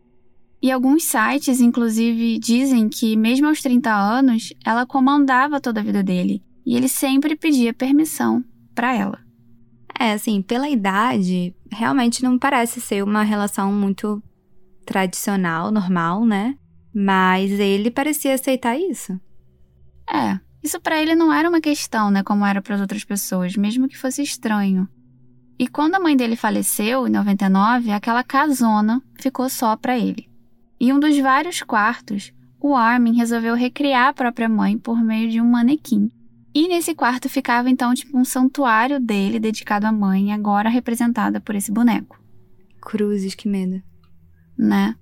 E 0.62 0.70
alguns 0.70 1.02
sites, 1.02 1.60
inclusive, 1.60 2.38
dizem 2.38 2.88
que, 2.88 3.16
mesmo 3.16 3.48
aos 3.48 3.60
30 3.60 3.92
anos, 3.92 4.52
ela 4.64 4.86
comandava 4.86 5.60
toda 5.60 5.80
a 5.80 5.82
vida 5.82 6.02
dele 6.02 6.40
e 6.64 6.76
ele 6.76 6.88
sempre 6.88 7.34
pedia 7.34 7.74
permissão 7.74 8.44
para 8.72 8.94
ela. 8.94 9.18
É, 9.98 10.12
assim, 10.12 10.42
pela 10.42 10.68
idade, 10.68 11.54
realmente 11.70 12.22
não 12.22 12.38
parece 12.38 12.80
ser 12.80 13.02
uma 13.04 13.22
relação 13.22 13.72
muito 13.72 14.22
tradicional, 14.84 15.70
normal, 15.70 16.24
né? 16.24 16.56
Mas 16.94 17.50
ele 17.52 17.90
parecia 17.90 18.34
aceitar 18.34 18.76
isso. 18.76 19.18
É, 20.12 20.38
isso 20.62 20.80
para 20.80 21.00
ele 21.00 21.14
não 21.14 21.32
era 21.32 21.48
uma 21.48 21.60
questão, 21.60 22.10
né, 22.10 22.22
como 22.22 22.44
era 22.44 22.60
para 22.60 22.74
as 22.74 22.80
outras 22.80 23.04
pessoas, 23.04 23.56
mesmo 23.56 23.88
que 23.88 23.98
fosse 23.98 24.22
estranho. 24.22 24.88
E 25.58 25.66
quando 25.66 25.94
a 25.94 26.00
mãe 26.00 26.16
dele 26.16 26.36
faleceu, 26.36 27.06
em 27.06 27.10
99, 27.10 27.90
aquela 27.90 28.22
casona 28.22 29.02
ficou 29.20 29.48
só 29.48 29.76
para 29.76 29.98
ele. 29.98 30.28
E 30.80 30.92
um 30.92 30.98
dos 30.98 31.16
vários 31.18 31.62
quartos, 31.62 32.32
o 32.60 32.74
Armin 32.74 33.14
resolveu 33.14 33.54
recriar 33.54 34.08
a 34.08 34.12
própria 34.12 34.48
mãe 34.48 34.78
por 34.78 35.00
meio 35.02 35.30
de 35.30 35.40
um 35.40 35.48
manequim. 35.48 36.10
E 36.54 36.68
nesse 36.68 36.94
quarto 36.94 37.28
ficava 37.28 37.70
então 37.70 37.94
tipo 37.94 38.16
um 38.18 38.24
santuário 38.24 39.00
dele 39.00 39.38
dedicado 39.38 39.86
à 39.86 39.92
mãe, 39.92 40.32
agora 40.32 40.68
representada 40.68 41.40
por 41.40 41.54
esse 41.54 41.72
boneco. 41.72 42.20
Cruzes, 42.80 43.34
que 43.34 43.48
medo. 43.48 43.82
Né? 44.56 44.94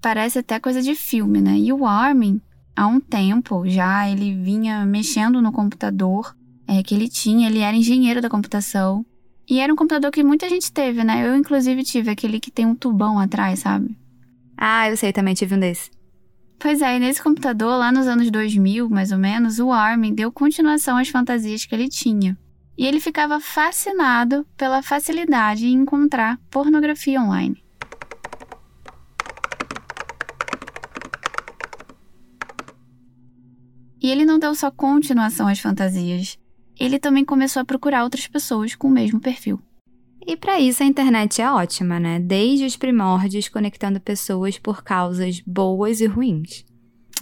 Parece 0.00 0.38
até 0.38 0.60
coisa 0.60 0.80
de 0.80 0.94
filme, 0.94 1.40
né? 1.40 1.58
E 1.58 1.72
o 1.72 1.84
Armin 1.84 2.40
há 2.76 2.86
um 2.86 3.00
tempo 3.00 3.68
já 3.68 4.08
ele 4.08 4.34
vinha 4.36 4.86
mexendo 4.86 5.42
no 5.42 5.50
computador 5.50 6.36
é, 6.68 6.82
que 6.82 6.94
ele 6.94 7.08
tinha, 7.08 7.48
ele 7.48 7.58
era 7.60 7.76
engenheiro 7.76 8.20
da 8.20 8.28
computação. 8.28 9.04
E 9.48 9.58
era 9.58 9.72
um 9.72 9.76
computador 9.76 10.10
que 10.10 10.22
muita 10.22 10.48
gente 10.48 10.70
teve, 10.70 11.02
né? 11.02 11.26
Eu, 11.26 11.34
inclusive, 11.34 11.82
tive 11.82 12.10
aquele 12.10 12.38
que 12.38 12.50
tem 12.50 12.66
um 12.66 12.74
tubão 12.74 13.18
atrás, 13.18 13.60
sabe? 13.60 13.96
Ah, 14.54 14.90
eu 14.90 14.96
sei, 14.96 15.10
também 15.10 15.32
tive 15.32 15.54
um 15.54 15.58
desse. 15.58 15.90
Pois 16.58 16.82
é, 16.82 16.96
e 16.96 16.98
nesse 16.98 17.22
computador, 17.22 17.78
lá 17.78 17.92
nos 17.92 18.08
anos 18.08 18.30
2000, 18.32 18.90
mais 18.90 19.12
ou 19.12 19.18
menos, 19.18 19.60
o 19.60 19.70
Armin 19.70 20.12
deu 20.12 20.32
continuação 20.32 20.96
às 20.96 21.08
fantasias 21.08 21.64
que 21.64 21.72
ele 21.72 21.88
tinha. 21.88 22.36
E 22.76 22.84
ele 22.84 22.98
ficava 22.98 23.38
fascinado 23.38 24.44
pela 24.56 24.82
facilidade 24.82 25.66
em 25.66 25.74
encontrar 25.74 26.36
pornografia 26.50 27.20
online. 27.20 27.62
E 34.00 34.10
ele 34.10 34.24
não 34.24 34.38
deu 34.38 34.54
só 34.54 34.70
continuação 34.70 35.46
às 35.46 35.60
fantasias, 35.60 36.38
ele 36.78 36.98
também 36.98 37.24
começou 37.24 37.60
a 37.60 37.64
procurar 37.64 38.04
outras 38.04 38.26
pessoas 38.26 38.74
com 38.74 38.88
o 38.88 38.90
mesmo 38.90 39.20
perfil. 39.20 39.60
E 40.28 40.36
para 40.36 40.60
isso 40.60 40.82
a 40.82 40.86
internet 40.86 41.40
é 41.40 41.50
ótima, 41.50 41.98
né? 41.98 42.20
Desde 42.20 42.66
os 42.66 42.76
primórdios, 42.76 43.48
conectando 43.48 43.98
pessoas 43.98 44.58
por 44.58 44.84
causas 44.84 45.40
boas 45.40 46.02
e 46.02 46.06
ruins. 46.06 46.66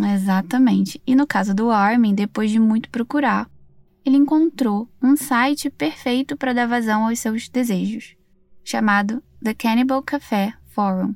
Exatamente. 0.00 1.00
E 1.06 1.14
no 1.14 1.24
caso 1.24 1.54
do 1.54 1.70
Armin, 1.70 2.16
depois 2.16 2.50
de 2.50 2.58
muito 2.58 2.90
procurar, 2.90 3.48
ele 4.04 4.16
encontrou 4.16 4.90
um 5.00 5.16
site 5.16 5.70
perfeito 5.70 6.36
para 6.36 6.52
dar 6.52 6.66
vazão 6.66 7.06
aos 7.06 7.20
seus 7.20 7.48
desejos, 7.48 8.16
chamado 8.64 9.22
The 9.40 9.54
Cannibal 9.54 10.02
Café 10.02 10.54
Forum. 10.66 11.14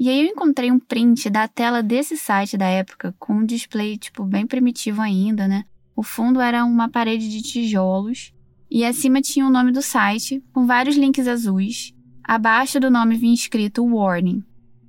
E 0.00 0.08
aí 0.08 0.22
eu 0.22 0.26
encontrei 0.26 0.72
um 0.72 0.78
print 0.80 1.28
da 1.28 1.46
tela 1.46 1.82
desse 1.82 2.16
site 2.16 2.56
da 2.56 2.66
época, 2.66 3.14
com 3.18 3.34
um 3.34 3.44
display, 3.44 3.98
tipo, 3.98 4.24
bem 4.24 4.46
primitivo 4.46 5.02
ainda, 5.02 5.46
né? 5.46 5.66
O 6.02 6.04
fundo 6.04 6.40
era 6.40 6.64
uma 6.64 6.88
parede 6.88 7.28
de 7.28 7.40
tijolos 7.40 8.34
e 8.68 8.84
acima 8.84 9.20
tinha 9.20 9.46
o 9.46 9.50
nome 9.50 9.70
do 9.70 9.80
site, 9.80 10.42
com 10.52 10.66
vários 10.66 10.96
links 10.96 11.28
azuis. 11.28 11.94
Abaixo 12.24 12.80
do 12.80 12.90
nome 12.90 13.16
vinha 13.16 13.32
escrito 13.32 13.86
Warning. 13.86 14.42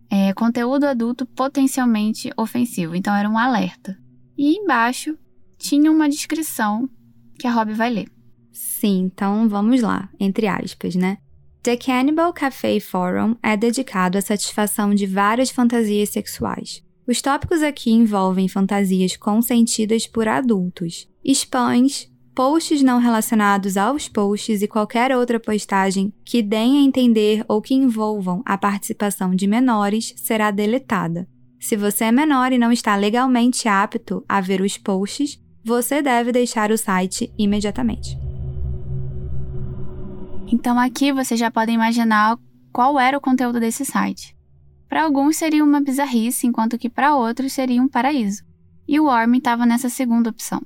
É, 0.09 0.33
conteúdo 0.33 0.85
adulto 0.85 1.23
potencialmente 1.27 2.31
ofensivo, 2.35 2.95
então 2.95 3.13
era 3.13 3.29
um 3.29 3.37
alerta. 3.37 3.95
E 4.35 4.57
embaixo 4.57 5.15
tinha 5.55 5.91
uma 5.91 6.09
descrição 6.09 6.89
que 7.37 7.45
a 7.45 7.51
Rob 7.51 7.71
vai 7.73 7.91
ler. 7.91 8.09
Sim, 8.51 9.03
então 9.03 9.47
vamos 9.47 9.83
lá, 9.83 10.09
entre 10.19 10.47
aspas, 10.47 10.95
né? 10.95 11.19
The 11.61 11.77
Cannibal 11.77 12.33
Café 12.33 12.79
Forum 12.79 13.35
é 13.43 13.55
dedicado 13.55 14.17
à 14.17 14.21
satisfação 14.21 14.95
de 14.95 15.05
várias 15.05 15.51
fantasias 15.51 16.09
sexuais. 16.09 16.83
Os 17.05 17.21
tópicos 17.21 17.61
aqui 17.61 17.91
envolvem 17.91 18.47
fantasias 18.47 19.17
consentidas 19.17 20.07
por 20.07 20.25
adultos, 20.27 21.09
spams, 21.25 22.09
posts 22.33 22.81
não 22.81 22.97
relacionados 22.97 23.75
aos 23.75 24.07
posts 24.07 24.61
e 24.61 24.67
qualquer 24.67 25.15
outra 25.15 25.37
postagem 25.39 26.13
que 26.23 26.41
deem 26.41 26.77
a 26.77 26.81
entender 26.81 27.43
ou 27.47 27.61
que 27.61 27.73
envolvam 27.73 28.41
a 28.45 28.57
participação 28.57 29.35
de 29.35 29.45
menores 29.47 30.13
será 30.17 30.49
deletada. 30.49 31.27
Se 31.59 31.75
você 31.75 32.05
é 32.05 32.11
menor 32.11 32.53
e 32.53 32.57
não 32.57 32.71
está 32.71 32.95
legalmente 32.95 33.67
apto 33.67 34.23
a 34.27 34.39
ver 34.39 34.61
os 34.61 34.77
posts, 34.77 35.39
você 35.63 36.01
deve 36.01 36.31
deixar 36.31 36.71
o 36.71 36.77
site 36.77 37.33
imediatamente. 37.37 38.17
Então 40.51 40.79
aqui 40.79 41.11
vocês 41.11 41.39
já 41.39 41.51
podem 41.51 41.75
imaginar 41.75 42.37
qual 42.71 42.99
era 42.99 43.17
o 43.17 43.21
conteúdo 43.21 43.59
desse 43.59 43.85
site. 43.85 44.35
Para 44.93 45.05
alguns 45.05 45.37
seria 45.37 45.63
uma 45.63 45.81
bizarrice, 45.81 46.45
enquanto 46.45 46.77
que 46.77 46.87
para 46.87 47.15
outros 47.15 47.51
seria 47.51 47.81
um 47.81 47.87
paraíso. 47.87 48.43
E 48.87 48.99
o 48.99 49.05
Orme 49.05 49.39
estava 49.39 49.65
nessa 49.65 49.89
segunda 49.89 50.29
opção. 50.29 50.61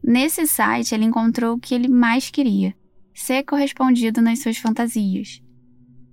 Nesse 0.00 0.46
site 0.46 0.94
ele 0.94 1.04
encontrou 1.04 1.56
o 1.56 1.58
que 1.58 1.74
ele 1.74 1.88
mais 1.88 2.30
queria: 2.30 2.76
ser 3.12 3.42
correspondido 3.42 4.22
nas 4.22 4.38
suas 4.38 4.56
fantasias. 4.56 5.42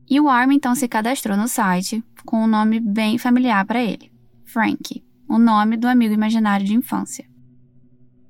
E 0.09 0.19
o 0.19 0.27
Armin 0.27 0.55
então 0.55 0.73
se 0.73 0.87
cadastrou 0.87 1.37
no 1.37 1.47
site 1.47 2.03
com 2.25 2.43
um 2.43 2.47
nome 2.47 2.79
bem 2.79 3.19
familiar 3.19 3.63
para 3.67 3.83
ele: 3.83 4.11
Frank, 4.45 5.03
o 5.27 5.37
nome 5.37 5.77
do 5.77 5.87
amigo 5.87 6.15
imaginário 6.15 6.65
de 6.65 6.73
infância. 6.73 7.29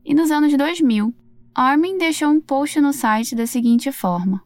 E 0.04 0.14
nos 0.14 0.32
anos 0.32 0.52
2000, 0.58 1.16
Armin 1.56 1.98
deixou 1.98 2.28
um 2.28 2.42
post 2.42 2.82
no 2.82 2.92
site 2.92 3.38
da 3.38 3.48
seguinte 3.48 3.90
forma: 3.90 4.44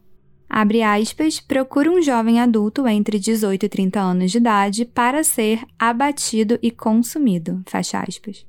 abre 0.48 0.82
aspas, 0.82 1.40
procura 1.40 1.90
um 1.90 2.02
jovem 2.02 2.40
adulto 2.40 2.86
entre 2.86 3.18
18 3.18 3.66
e 3.66 3.68
30 3.68 4.00
anos 4.00 4.30
de 4.30 4.38
idade 4.38 4.84
para 4.84 5.24
ser 5.24 5.64
abatido 5.78 6.58
e 6.62 6.70
consumido, 6.70 7.62
fecha 7.66 8.00
aspas. 8.00 8.46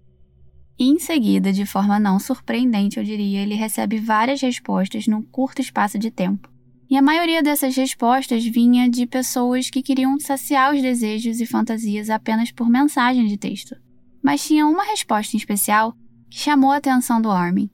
Em 0.78 1.00
seguida, 1.00 1.54
de 1.54 1.66
forma 1.66 1.98
não 1.98 2.20
surpreendente, 2.20 2.98
eu 2.98 3.04
diria, 3.04 3.42
ele 3.42 3.56
recebe 3.56 3.98
várias 3.98 4.42
respostas 4.42 5.08
num 5.08 5.22
curto 5.22 5.62
espaço 5.62 5.98
de 5.98 6.12
tempo. 6.12 6.50
E 6.90 6.98
a 6.98 7.02
maioria 7.02 7.42
dessas 7.42 7.76
respostas 7.76 8.46
vinha 8.46 8.90
de 8.90 9.08
pessoas 9.08 9.70
que 9.70 9.82
queriam 9.82 10.20
saciar 10.20 10.74
os 10.74 10.82
desejos 10.82 11.40
e 11.40 11.46
fantasias 11.46 12.10
apenas 12.10 12.52
por 12.52 12.70
mensagem 12.70 13.26
de 13.26 13.38
texto. 13.38 13.76
Mas 14.22 14.46
tinha 14.46 14.68
uma 14.68 14.84
resposta 14.84 15.36
em 15.36 15.40
especial 15.40 15.96
que 16.30 16.40
chamou 16.40 16.72
a 16.72 16.78
atenção 16.78 17.22
do 17.22 17.32
Armin. 17.32 17.70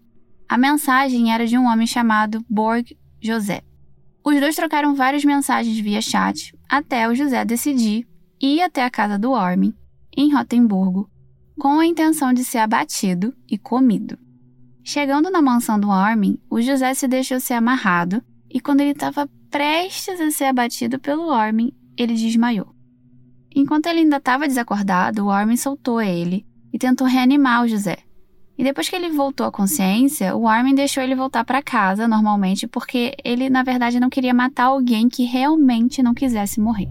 A 0.47 0.57
mensagem 0.57 1.33
era 1.33 1.47
de 1.47 1.57
um 1.57 1.65
homem 1.65 1.87
chamado 1.87 2.45
Borg 2.47 2.95
José. 3.19 3.63
Os 4.23 4.39
dois 4.39 4.55
trocaram 4.55 4.93
várias 4.93 5.25
mensagens 5.25 5.77
via 5.79 6.01
chat 6.01 6.55
até 6.69 7.07
o 7.07 7.15
José 7.15 7.43
decidir 7.43 8.07
ir 8.39 8.61
até 8.61 8.83
a 8.83 8.89
casa 8.89 9.17
do 9.17 9.35
Armin, 9.35 9.73
em 10.15 10.33
Rotemburgo, 10.33 11.09
com 11.59 11.79
a 11.79 11.85
intenção 11.85 12.33
de 12.33 12.43
ser 12.43 12.59
abatido 12.59 13.33
e 13.47 13.57
comido. 13.57 14.17
Chegando 14.83 15.29
na 15.29 15.41
mansão 15.41 15.79
do 15.79 15.91
Armin, 15.91 16.39
o 16.49 16.61
José 16.61 16.93
se 16.93 17.07
deixou 17.07 17.39
ser 17.39 17.53
amarrado 17.53 18.23
e 18.49 18.59
quando 18.59 18.81
ele 18.81 18.91
estava 18.91 19.29
prestes 19.49 20.19
a 20.19 20.31
ser 20.31 20.45
abatido 20.45 20.99
pelo 20.99 21.31
Armin, 21.31 21.71
ele 21.97 22.15
desmaiou. 22.15 22.73
Enquanto 23.53 23.87
ele 23.87 23.99
ainda 23.99 24.17
estava 24.17 24.47
desacordado, 24.47 25.25
o 25.25 25.29
Armin 25.29 25.57
soltou 25.57 26.01
ele 26.01 26.45
e 26.73 26.79
tentou 26.79 27.05
reanimar 27.05 27.63
o 27.63 27.67
José, 27.67 27.97
e 28.57 28.63
depois 28.63 28.89
que 28.89 28.95
ele 28.95 29.09
voltou 29.09 29.45
à 29.45 29.51
consciência, 29.51 30.35
o 30.35 30.47
Armin 30.47 30.75
deixou 30.75 31.01
ele 31.01 31.15
voltar 31.15 31.43
para 31.43 31.63
casa 31.63 32.07
normalmente, 32.07 32.67
porque 32.67 33.15
ele, 33.23 33.49
na 33.49 33.63
verdade, 33.63 33.99
não 33.99 34.09
queria 34.09 34.33
matar 34.33 34.65
alguém 34.65 35.09
que 35.09 35.23
realmente 35.23 36.03
não 36.03 36.13
quisesse 36.13 36.59
morrer. 36.59 36.87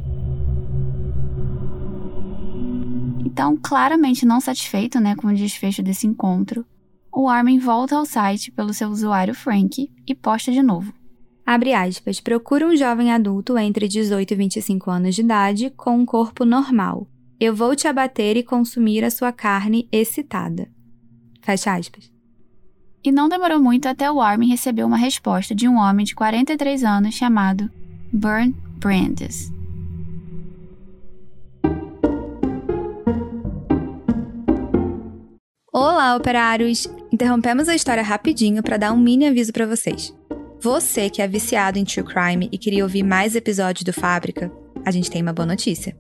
Então, 3.25 3.57
claramente 3.57 4.27
não 4.27 4.41
satisfeito 4.41 4.99
né, 4.99 5.15
com 5.15 5.29
o 5.29 5.35
desfecho 5.35 5.83
desse 5.83 6.07
encontro, 6.07 6.67
o 7.13 7.29
Armin 7.29 7.59
volta 7.59 7.97
ao 7.97 8.05
site 8.05 8.51
pelo 8.51 8.73
seu 8.73 8.89
usuário 8.89 9.35
Frank 9.35 9.91
e 10.07 10.15
posta 10.15 10.51
de 10.53 10.63
novo. 10.63 10.93
Abre 11.45 11.75
aspas, 11.75 12.21
procura 12.21 12.67
um 12.67 12.77
jovem 12.77 13.13
adulto 13.13 13.59
entre 13.59 13.89
18 13.89 14.33
e 14.33 14.37
25 14.37 14.91
anos 14.91 15.15
de 15.15 15.23
idade 15.23 15.71
com 15.71 15.99
um 15.99 16.07
corpo 16.07 16.45
normal. 16.45 17.09
Eu 17.41 17.55
vou 17.55 17.75
te 17.75 17.89
abater 17.89 18.37
e 18.37 18.43
consumir 18.43 19.05
a 19.05 19.11
sua 19.11 19.33
carne 19.33 19.89
excitada. 19.91 20.69
Fecha 21.43 21.75
aspas. 21.75 22.11
E 23.03 23.11
não 23.11 23.29
demorou 23.29 23.61
muito 23.61 23.89
até 23.89 24.11
o 24.11 24.21
Armin 24.21 24.49
receber 24.49 24.85
uma 24.85 24.97
resposta 24.97 25.55
de 25.55 25.67
um 25.67 25.77
homem 25.77 26.05
de 26.05 26.15
43 26.15 26.85
anos 26.85 27.15
chamado 27.15 27.71
Burn 28.13 28.55
Brandes. 28.77 29.51
Olá, 35.73 36.15
operários! 36.15 36.87
Interrompemos 37.11 37.69
a 37.69 37.75
história 37.75 38.03
rapidinho 38.03 38.63
para 38.63 38.77
dar 38.77 38.93
um 38.93 38.99
mini 38.99 39.27
aviso 39.27 39.53
para 39.53 39.67
vocês. 39.67 40.15
Você 40.61 41.09
que 41.09 41.23
é 41.23 41.29
viciado 41.29 41.79
em 41.79 41.85
true 41.85 42.05
crime 42.05 42.51
e 42.53 42.59
queria 42.59 42.85
ouvir 42.85 43.03
mais 43.03 43.35
episódios 43.35 43.83
do 43.83 43.93
Fábrica, 43.93 44.53
a 44.85 44.91
gente 44.91 45.11
tem 45.11 45.23
uma 45.23 45.33
boa 45.33 45.47
notícia. 45.47 45.97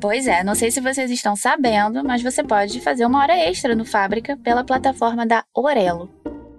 Pois 0.00 0.26
é, 0.26 0.44
não 0.44 0.54
sei 0.54 0.70
se 0.70 0.80
vocês 0.80 1.10
estão 1.10 1.34
sabendo, 1.34 2.04
mas 2.04 2.22
você 2.22 2.42
pode 2.42 2.80
fazer 2.80 3.06
uma 3.06 3.20
hora 3.20 3.36
extra 3.36 3.74
no 3.74 3.84
Fábrica 3.84 4.36
pela 4.36 4.64
plataforma 4.64 5.26
da 5.26 5.44
Orelo. 5.54 6.10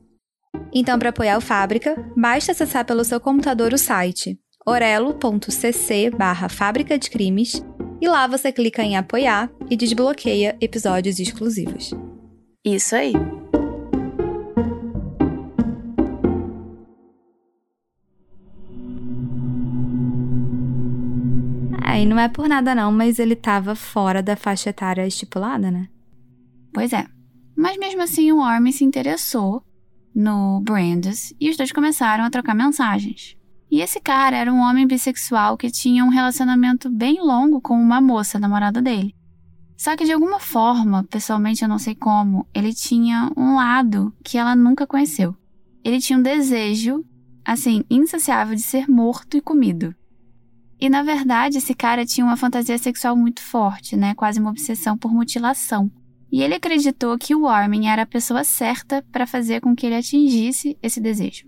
Então, 0.74 1.00
para 1.00 1.10
apoiar 1.10 1.38
o 1.38 1.41
Fábrica, 1.41 1.96
basta 2.15 2.51
acessar 2.51 2.86
pelo 2.86 3.03
seu 3.03 3.19
computador 3.19 3.74
o 3.74 3.77
site 3.77 4.39
orelo.cc 4.65 6.10
barra 6.12 6.50
Fábrica 6.50 7.00
de 7.00 7.10
Crimes 7.10 7.63
e 8.01 8.08
lá 8.08 8.27
você 8.27 8.51
clica 8.51 8.84
em 8.84 8.98
apoiar 8.98 9.50
e 9.69 9.75
desbloqueia 9.75 10.55
episódios 10.62 11.19
exclusivos. 11.19 11.91
Isso 12.63 12.96
aí! 12.96 13.13
E 22.00 22.06
não 22.06 22.18
é 22.18 22.29
por 22.29 22.48
nada 22.48 22.74
não, 22.74 22.94
mas 22.94 23.20
ele 23.20 23.36
tava 23.36 23.75
fora 23.75 24.24
da 24.24 24.38
faixa 24.38 24.70
etária 24.70 25.06
estipulada, 25.06 25.70
né? 25.70 25.89
Pois 26.74 26.94
é. 26.94 27.06
Mas 27.58 27.77
mesmo 27.77 28.01
assim, 28.01 28.32
o 28.32 28.41
Armin 28.41 28.72
se 28.72 28.86
interessou 28.86 29.62
no 30.15 30.62
Brandes 30.62 31.34
e 31.41 31.50
os 31.50 31.58
dois 31.58 31.74
começaram 31.74 32.24
a 32.24 32.29
trocar 32.29 32.56
mensagens. 32.56 33.36
E 33.70 33.82
esse 33.82 34.00
cara 34.00 34.38
era 34.38 34.51
um 34.51 34.60
homem 34.60 34.88
bissexual 34.88 35.58
que 35.58 35.70
tinha 35.70 36.06
um 36.06 36.08
relacionamento 36.08 36.89
bem 36.89 37.22
longo 37.22 37.60
com 37.60 37.74
uma 37.74 38.00
moça, 38.00 38.39
namorada 38.39 38.82
dele. 38.82 39.13
Só 39.75 39.98
que 39.98 40.06
de 40.06 40.13
alguma 40.13 40.39
forma, 40.39 41.03
pessoalmente 41.03 41.63
eu 41.63 41.68
não 41.68 41.77
sei 41.77 41.96
como, 41.96 42.48
ele 42.53 42.74
tinha 42.74 43.29
um 43.36 43.56
lado 43.56 44.13
que 44.24 44.38
ela 44.38 44.56
nunca 44.56 44.88
conheceu. 44.88 45.36
Ele 45.84 46.00
tinha 46.00 46.17
um 46.17 46.24
desejo, 46.24 47.04
assim, 47.43 47.84
insaciável 47.89 48.56
de 48.56 48.62
ser 48.62 48.89
morto 48.89 49.36
e 49.36 49.41
comido. 49.41 49.93
E 50.80 50.89
na 50.89 51.04
verdade, 51.04 51.58
esse 51.58 51.74
cara 51.74 52.06
tinha 52.06 52.26
uma 52.26 52.38
fantasia 52.38 52.78
sexual 52.78 53.15
muito 53.15 53.42
forte, 53.42 53.98
né? 53.98 54.15
Quase 54.15 54.39
uma 54.39 54.50
obsessão 54.50 54.98
por 54.98 55.13
mutilação. 55.13 55.92
E 56.32 56.42
ele 56.42 56.56
acreditou 56.56 57.18
que 57.18 57.36
o 57.36 57.48
Armin 57.48 57.88
era 57.88 58.04
a 58.04 58.08
pessoa 58.08 58.44
certa 58.44 59.04
para 59.12 59.28
fazer 59.28 59.60
com 59.60 59.76
que 59.76 59.86
ele 59.86 59.96
atingisse 59.96 60.78
esse 60.82 61.02
desejo. 61.02 61.48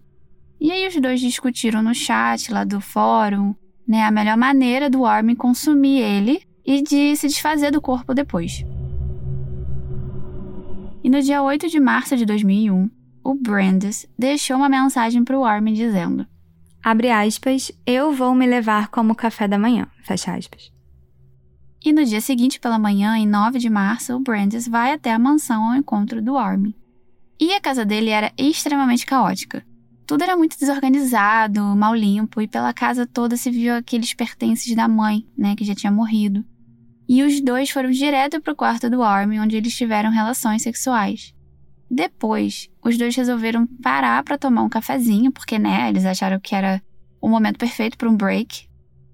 E 0.60 0.72
aí 0.72 0.88
os 0.88 0.96
dois 0.96 1.20
discutiram 1.20 1.82
no 1.82 1.94
chat 1.94 2.52
lá 2.52 2.64
do 2.64 2.82
fórum, 2.82 3.56
né, 3.88 4.04
a 4.04 4.12
melhor 4.12 4.38
maneira 4.38 4.90
do 4.90 5.06
Armin 5.06 5.36
consumir 5.36 6.00
ele 6.00 6.42
e 6.66 6.82
de 6.82 7.16
se 7.16 7.28
desfazer 7.28 7.72
do 7.72 7.82
corpo 7.82 8.14
depois. 8.14 8.64
E 11.04 11.10
no 11.10 11.22
dia 11.22 11.42
8 11.42 11.68
de 11.68 11.80
março 11.80 12.16
de 12.16 12.26
2001, 12.26 12.90
o 13.24 13.34
Brandes 13.34 14.06
deixou 14.18 14.58
uma 14.58 14.70
mensagem 14.70 15.24
para 15.24 15.38
o 15.38 15.46
Armin 15.46 15.74
dizendo: 15.74 16.28
Abre 16.84 17.12
aspas, 17.12 17.72
eu 17.86 18.12
vou 18.12 18.34
me 18.34 18.48
levar 18.48 18.88
como 18.88 19.14
café 19.14 19.48
da 19.48 19.60
manhã. 19.60 19.88
Fecha 20.04 20.34
aspas. 20.36 20.72
E 21.84 21.94
no 21.94 22.04
dia 22.04 22.22
seguinte 22.22 22.60
pela 22.60 22.80
manhã, 22.80 23.16
em 23.18 23.28
9 23.28 23.60
de 23.60 23.70
março, 23.70 24.16
o 24.16 24.20
Brandes 24.20 24.68
vai 24.68 24.92
até 24.92 25.12
a 25.12 25.20
mansão 25.20 25.64
ao 25.70 25.76
encontro 25.76 26.22
do 26.22 26.38
Armin. 26.38 26.74
E 27.40 27.54
a 27.54 27.62
casa 27.62 27.86
dele 27.86 28.10
era 28.10 28.32
extremamente 28.38 29.06
caótica. 29.06 29.66
Tudo 30.08 30.24
era 30.24 30.36
muito 30.36 30.58
desorganizado, 30.60 31.62
mal 31.76 31.96
limpo, 31.96 32.42
e 32.42 32.48
pela 32.48 32.74
casa 32.74 33.08
toda 33.08 33.38
se 33.38 33.50
viu 33.50 33.76
aqueles 33.76 34.14
pertences 34.14 34.76
da 34.76 34.88
mãe, 34.88 35.26
né, 35.38 35.56
que 35.56 35.64
já 35.64 35.74
tinha 35.74 35.92
morrido. 35.92 36.44
E 37.08 37.24
os 37.24 37.42
dois 37.42 37.70
foram 37.70 37.92
direto 37.92 38.42
para 38.42 38.54
o 38.54 38.56
quarto 38.56 38.90
do 38.90 39.04
Armin, 39.04 39.40
onde 39.40 39.56
eles 39.56 39.76
tiveram 39.76 40.12
relações 40.12 40.64
sexuais. 40.64 41.34
Depois, 41.94 42.70
os 42.82 42.98
dois 42.98 43.14
resolveram 43.14 43.68
parar 43.68 44.24
para 44.24 44.38
tomar 44.38 44.64
um 44.64 44.70
cafezinho, 44.70 45.30
porque, 45.30 45.60
né, 45.60 45.90
eles 45.90 46.06
acharam 46.06 46.40
que 46.40 46.56
era 46.56 46.82
o 47.20 47.28
momento 47.28 47.58
perfeito 47.58 47.98
para 47.98 48.10
um 48.10 48.16
break. 48.16 48.66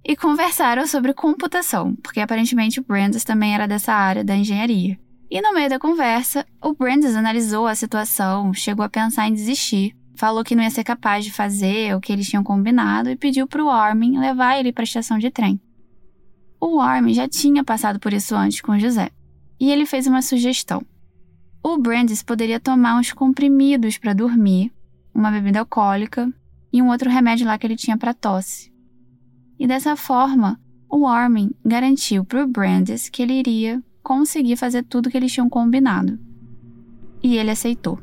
E 0.05 0.15
conversaram 0.15 0.85
sobre 0.85 1.11
computação, 1.11 1.95
porque 1.95 2.19
aparentemente 2.19 2.79
o 2.79 2.83
Brandes 2.83 3.23
também 3.23 3.55
era 3.55 3.67
dessa 3.67 3.91
área 3.93 4.23
da 4.23 4.35
engenharia. 4.35 4.95
E 5.29 5.41
no 5.41 5.55
meio 5.55 5.71
da 5.71 5.79
conversa, 5.79 6.45
o 6.63 6.75
Brandes 6.75 7.15
analisou 7.15 7.65
a 7.65 7.73
situação, 7.73 8.53
chegou 8.53 8.85
a 8.85 8.89
pensar 8.89 9.27
em 9.27 9.33
desistir, 9.33 9.97
falou 10.15 10.43
que 10.43 10.55
não 10.55 10.63
ia 10.63 10.69
ser 10.69 10.83
capaz 10.83 11.25
de 11.25 11.33
fazer 11.33 11.95
o 11.95 11.99
que 11.99 12.13
eles 12.13 12.29
tinham 12.29 12.43
combinado 12.43 13.09
e 13.09 13.17
pediu 13.17 13.47
para 13.47 13.63
o 13.63 13.71
Armin 13.71 14.19
levar 14.19 14.59
ele 14.59 14.71
para 14.71 14.83
a 14.83 14.85
estação 14.85 15.17
de 15.17 15.31
trem. 15.31 15.59
O 16.61 16.79
Armin 16.79 17.15
já 17.15 17.27
tinha 17.27 17.63
passado 17.63 17.99
por 17.99 18.13
isso 18.13 18.35
antes 18.35 18.61
com 18.61 18.77
José, 18.77 19.09
e 19.59 19.71
ele 19.71 19.87
fez 19.87 20.05
uma 20.05 20.21
sugestão. 20.21 20.85
O 21.69 21.77
Brandes 21.77 22.23
poderia 22.23 22.61
tomar 22.61 22.97
uns 22.97 23.11
comprimidos 23.11 23.97
para 23.97 24.13
dormir, 24.13 24.71
uma 25.13 25.29
bebida 25.29 25.59
alcoólica 25.59 26.33
e 26.71 26.81
um 26.81 26.87
outro 26.87 27.09
remédio 27.09 27.45
lá 27.45 27.57
que 27.57 27.67
ele 27.67 27.75
tinha 27.75 27.97
para 27.97 28.13
tosse. 28.13 28.71
E 29.59 29.67
dessa 29.67 29.97
forma, 29.97 30.57
o 30.89 31.05
Armin 31.05 31.51
garantiu 31.65 32.23
para 32.23 32.41
o 32.41 32.47
Brandes 32.47 33.09
que 33.09 33.21
ele 33.21 33.33
iria 33.33 33.83
conseguir 34.01 34.55
fazer 34.55 34.83
tudo 34.83 35.09
que 35.09 35.17
eles 35.17 35.33
tinham 35.33 35.49
combinado. 35.49 36.17
E 37.21 37.35
ele 37.35 37.51
aceitou. 37.51 37.99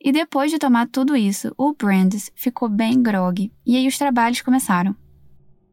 E 0.00 0.12
depois 0.12 0.52
de 0.52 0.58
tomar 0.60 0.86
tudo 0.86 1.16
isso, 1.16 1.52
o 1.58 1.74
Brandes 1.74 2.30
ficou 2.36 2.68
bem 2.68 3.02
grogue, 3.02 3.52
e 3.66 3.76
aí 3.76 3.88
os 3.88 3.98
trabalhos 3.98 4.40
começaram. 4.40 4.94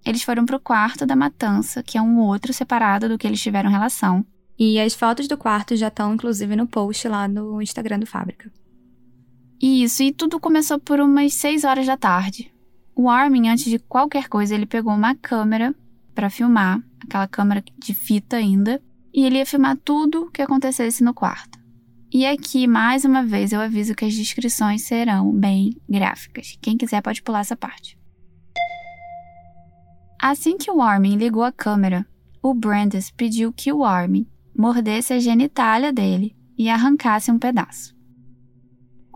Eles 0.05 0.23
foram 0.23 0.45
pro 0.45 0.59
quarto 0.59 1.05
da 1.05 1.15
matança, 1.15 1.83
que 1.83 1.97
é 1.97 2.01
um 2.01 2.19
outro 2.19 2.53
separado 2.53 3.09
do 3.09 3.17
que 3.17 3.27
eles 3.27 3.41
tiveram 3.41 3.69
relação. 3.69 4.25
E 4.57 4.79
as 4.79 4.93
fotos 4.93 5.27
do 5.27 5.37
quarto 5.37 5.75
já 5.75 5.89
estão, 5.89 6.13
inclusive, 6.13 6.55
no 6.55 6.67
post 6.67 7.07
lá 7.07 7.27
no 7.27 7.61
Instagram 7.61 7.99
do 7.99 8.05
Fábrica. 8.05 8.51
Isso, 9.61 10.03
e 10.03 10.11
tudo 10.11 10.39
começou 10.39 10.79
por 10.79 10.99
umas 10.99 11.33
6 11.33 11.63
horas 11.63 11.85
da 11.85 11.97
tarde. 11.97 12.51
O 12.95 13.09
Armin, 13.09 13.49
antes 13.49 13.65
de 13.65 13.79
qualquer 13.79 14.27
coisa, 14.27 14.55
ele 14.55 14.65
pegou 14.65 14.93
uma 14.93 15.15
câmera 15.15 15.75
para 16.15 16.29
filmar, 16.29 16.81
aquela 16.99 17.27
câmera 17.27 17.63
de 17.77 17.93
fita 17.93 18.37
ainda, 18.37 18.81
e 19.13 19.25
ele 19.25 19.37
ia 19.37 19.45
filmar 19.45 19.77
tudo 19.77 20.29
que 20.31 20.41
acontecesse 20.41 21.03
no 21.03 21.13
quarto. 21.13 21.59
E 22.11 22.25
aqui, 22.25 22.67
mais 22.67 23.03
uma 23.03 23.23
vez, 23.23 23.51
eu 23.51 23.59
aviso 23.59 23.93
que 23.93 24.05
as 24.05 24.13
descrições 24.13 24.83
serão 24.83 25.31
bem 25.31 25.75
gráficas. 25.89 26.57
Quem 26.61 26.77
quiser 26.77 27.01
pode 27.01 27.21
pular 27.21 27.41
essa 27.41 27.55
parte. 27.55 27.96
Assim 30.29 30.57
que 30.57 30.69
o 30.69 30.81
Armin 30.81 31.15
ligou 31.15 31.41
a 31.41 31.53
câmera, 31.53 32.05
o 32.43 32.53
Brandes 32.53 33.09
pediu 33.09 33.53
que 33.53 33.71
o 33.71 33.85
Armin 33.85 34.27
mordesse 34.53 35.13
a 35.13 35.19
genitália 35.21 35.93
dele 35.93 36.35
e 36.57 36.67
arrancasse 36.67 37.31
um 37.31 37.39
pedaço. 37.39 37.95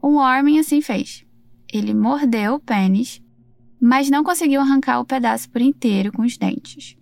O 0.02 0.22
Armin 0.22 0.58
assim 0.58 0.82
fez. 0.82 1.26
Ele 1.70 1.94
mordeu 1.94 2.54
o 2.54 2.60
pênis, 2.62 3.22
mas 3.78 4.10
não 4.10 4.24
conseguiu 4.24 4.62
arrancar 4.62 5.02
o 5.02 5.06
pedaço 5.06 5.50
por 5.50 5.62
inteiro 5.62 6.14
com 6.14 6.22
os 6.22 6.38
dentes. 6.38 6.96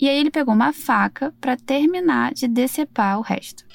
E 0.00 0.08
aí 0.08 0.18
ele 0.18 0.30
pegou 0.30 0.54
uma 0.54 0.72
faca 0.72 1.34
para 1.38 1.58
terminar 1.58 2.32
de 2.32 2.48
decepar 2.48 3.18
o 3.18 3.22
resto. 3.22 3.66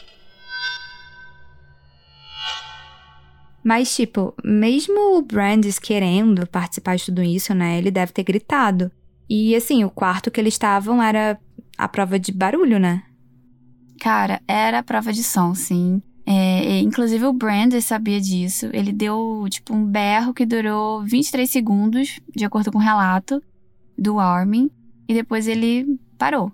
Mas, 3.64 3.96
tipo, 3.96 4.34
mesmo 4.44 5.16
o 5.16 5.22
Brandes 5.22 5.78
querendo 5.78 6.48
participar 6.48 6.96
de 6.96 7.06
tudo 7.06 7.22
isso, 7.22 7.54
né? 7.54 7.78
Ele 7.78 7.92
deve 7.92 8.12
ter 8.12 8.24
gritado. 8.24 8.92
E 9.30 9.56
assim, 9.56 9.84
o 9.84 9.90
quarto 9.90 10.30
que 10.30 10.40
eles 10.40 10.54
estavam 10.54 11.02
era 11.02 11.40
a 11.78 11.88
prova 11.88 12.20
de 12.20 12.32
barulho, 12.32 12.80
né? 12.80 13.04
Cara, 14.00 14.42
era 14.48 14.80
a 14.80 14.84
prova 14.84 15.12
de 15.12 15.24
som, 15.24 15.56
sim. 15.56 16.02
É, 16.26 16.80
inclusive 16.80 17.26
o 17.26 17.34
Brandon 17.34 17.80
sabia 17.82 18.20
disso. 18.20 18.70
Ele 18.74 18.92
deu, 18.92 19.46
tipo, 19.50 19.74
um 19.74 19.86
berro 19.86 20.34
que 20.34 20.46
durou 20.46 21.04
23 21.04 21.50
segundos, 21.50 22.20
de 22.36 22.46
acordo 22.46 22.72
com 22.72 22.78
o 22.78 22.82
relato 22.82 23.42
do 23.98 24.20
Armin, 24.20 24.70
e 25.08 25.14
depois 25.14 25.48
ele 25.48 26.00
parou. 26.18 26.52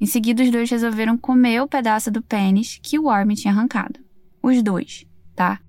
Em 0.00 0.06
seguida, 0.06 0.42
os 0.42 0.50
dois 0.50 0.70
resolveram 0.70 1.16
comer 1.16 1.60
o 1.60 1.68
pedaço 1.68 2.10
do 2.10 2.22
pênis 2.22 2.78
que 2.82 2.98
o 2.98 3.08
Armin 3.08 3.34
tinha 3.34 3.52
arrancado. 3.52 4.00
Os 4.42 4.62
dois, 4.62 5.06
tá? 5.34 5.60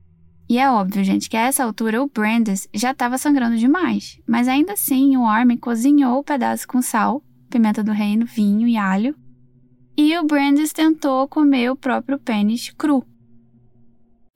E 0.50 0.58
é 0.58 0.70
óbvio, 0.70 1.04
gente, 1.04 1.30
que 1.30 1.38
a 1.38 1.42
essa 1.42 1.64
altura 1.64 2.04
o 2.04 2.08
Brandes 2.08 2.68
já 2.74 2.92
estava 2.92 3.18
sangrando 3.18 3.58
demais. 3.58 4.20
Mas 4.28 4.48
ainda 4.48 4.74
assim, 4.74 5.16
o 5.18 5.26
Armin 5.26 5.58
cozinhou 5.58 6.20
o 6.20 6.24
pedaço 6.24 6.68
com 6.68 6.82
sal, 6.82 7.24
pimenta 7.50 7.84
do 7.84 7.92
reino, 7.92 8.26
vinho 8.26 8.68
e 8.68 8.78
alho. 8.78 9.16
E 9.96 10.18
o 10.18 10.26
Brandes 10.26 10.74
tentou 10.74 11.28
comer 11.28 11.72
o 11.72 11.76
próprio 11.76 12.20
pênis 12.20 12.70
cru. 12.78 13.06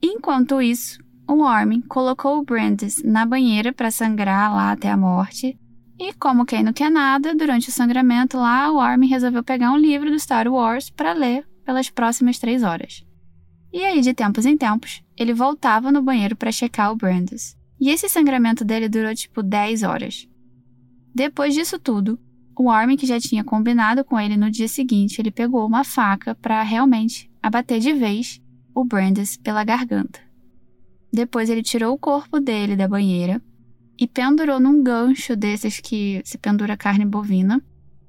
Enquanto 0.02 0.62
isso, 0.62 0.98
o 1.28 1.44
Armin 1.44 1.82
colocou 1.82 2.38
o 2.38 2.44
Brandes 2.44 3.02
na 3.02 3.26
banheira 3.26 3.72
para 3.72 3.90
sangrar 3.90 4.52
lá 4.52 4.72
até 4.72 4.90
a 4.90 4.96
morte. 4.96 5.58
E 5.98 6.12
como 6.14 6.46
quem 6.46 6.62
não 6.62 6.72
quer 6.72 6.90
nada, 6.90 7.34
durante 7.34 7.68
o 7.68 7.72
sangramento 7.72 8.38
lá, 8.38 8.70
o 8.70 8.78
Armin 8.78 9.08
resolveu 9.08 9.42
pegar 9.42 9.72
um 9.72 9.76
livro 9.76 10.10
do 10.10 10.18
Star 10.18 10.46
Wars 10.46 10.90
para 10.90 11.12
ler 11.12 11.44
pelas 11.64 11.90
próximas 11.90 12.38
três 12.38 12.62
horas. 12.62 13.04
E 13.72 13.84
aí, 13.84 14.00
de 14.00 14.14
tempos 14.14 14.46
em 14.46 14.56
tempos, 14.56 15.02
ele 15.18 15.34
voltava 15.34 15.90
no 15.90 16.00
banheiro 16.00 16.36
para 16.36 16.52
checar 16.52 16.92
o 16.92 16.96
Brandes. 16.96 17.56
E 17.80 17.90
esse 17.90 18.08
sangramento 18.08 18.64
dele 18.64 18.88
durou 18.88 19.14
tipo 19.14 19.42
10 19.42 19.82
horas. 19.82 20.28
Depois 21.14 21.54
disso 21.54 21.78
tudo, 21.78 22.18
o 22.56 22.70
Armin, 22.70 22.96
que 22.96 23.06
já 23.06 23.18
tinha 23.18 23.42
combinado 23.42 24.04
com 24.04 24.18
ele 24.18 24.36
no 24.36 24.50
dia 24.50 24.68
seguinte, 24.68 25.20
ele 25.20 25.30
pegou 25.30 25.66
uma 25.66 25.84
faca 25.84 26.34
para 26.34 26.62
realmente 26.62 27.30
abater 27.42 27.80
de 27.80 27.92
vez 27.92 28.40
o 28.74 28.84
Brandes 28.84 29.36
pela 29.36 29.64
garganta. 29.64 30.20
Depois 31.12 31.50
ele 31.50 31.62
tirou 31.62 31.94
o 31.94 31.98
corpo 31.98 32.38
dele 32.38 32.76
da 32.76 32.86
banheira 32.86 33.42
e 33.98 34.06
pendurou 34.06 34.60
num 34.60 34.82
gancho 34.82 35.34
desses 35.34 35.80
que 35.80 36.20
se 36.24 36.38
pendura 36.38 36.76
carne 36.76 37.04
bovina. 37.04 37.62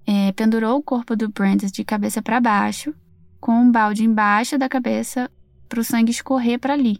É, 0.05 0.31
pendurou 0.31 0.77
o 0.77 0.83
corpo 0.83 1.15
do 1.15 1.29
Brandes 1.29 1.71
de 1.71 1.83
cabeça 1.83 2.21
para 2.21 2.41
baixo, 2.41 2.93
com 3.39 3.51
um 3.53 3.71
balde 3.71 4.03
embaixo 4.03 4.57
da 4.57 4.67
cabeça 4.67 5.29
para 5.69 5.79
o 5.79 5.83
sangue 5.83 6.11
escorrer 6.11 6.59
para 6.59 6.73
ali. 6.73 6.99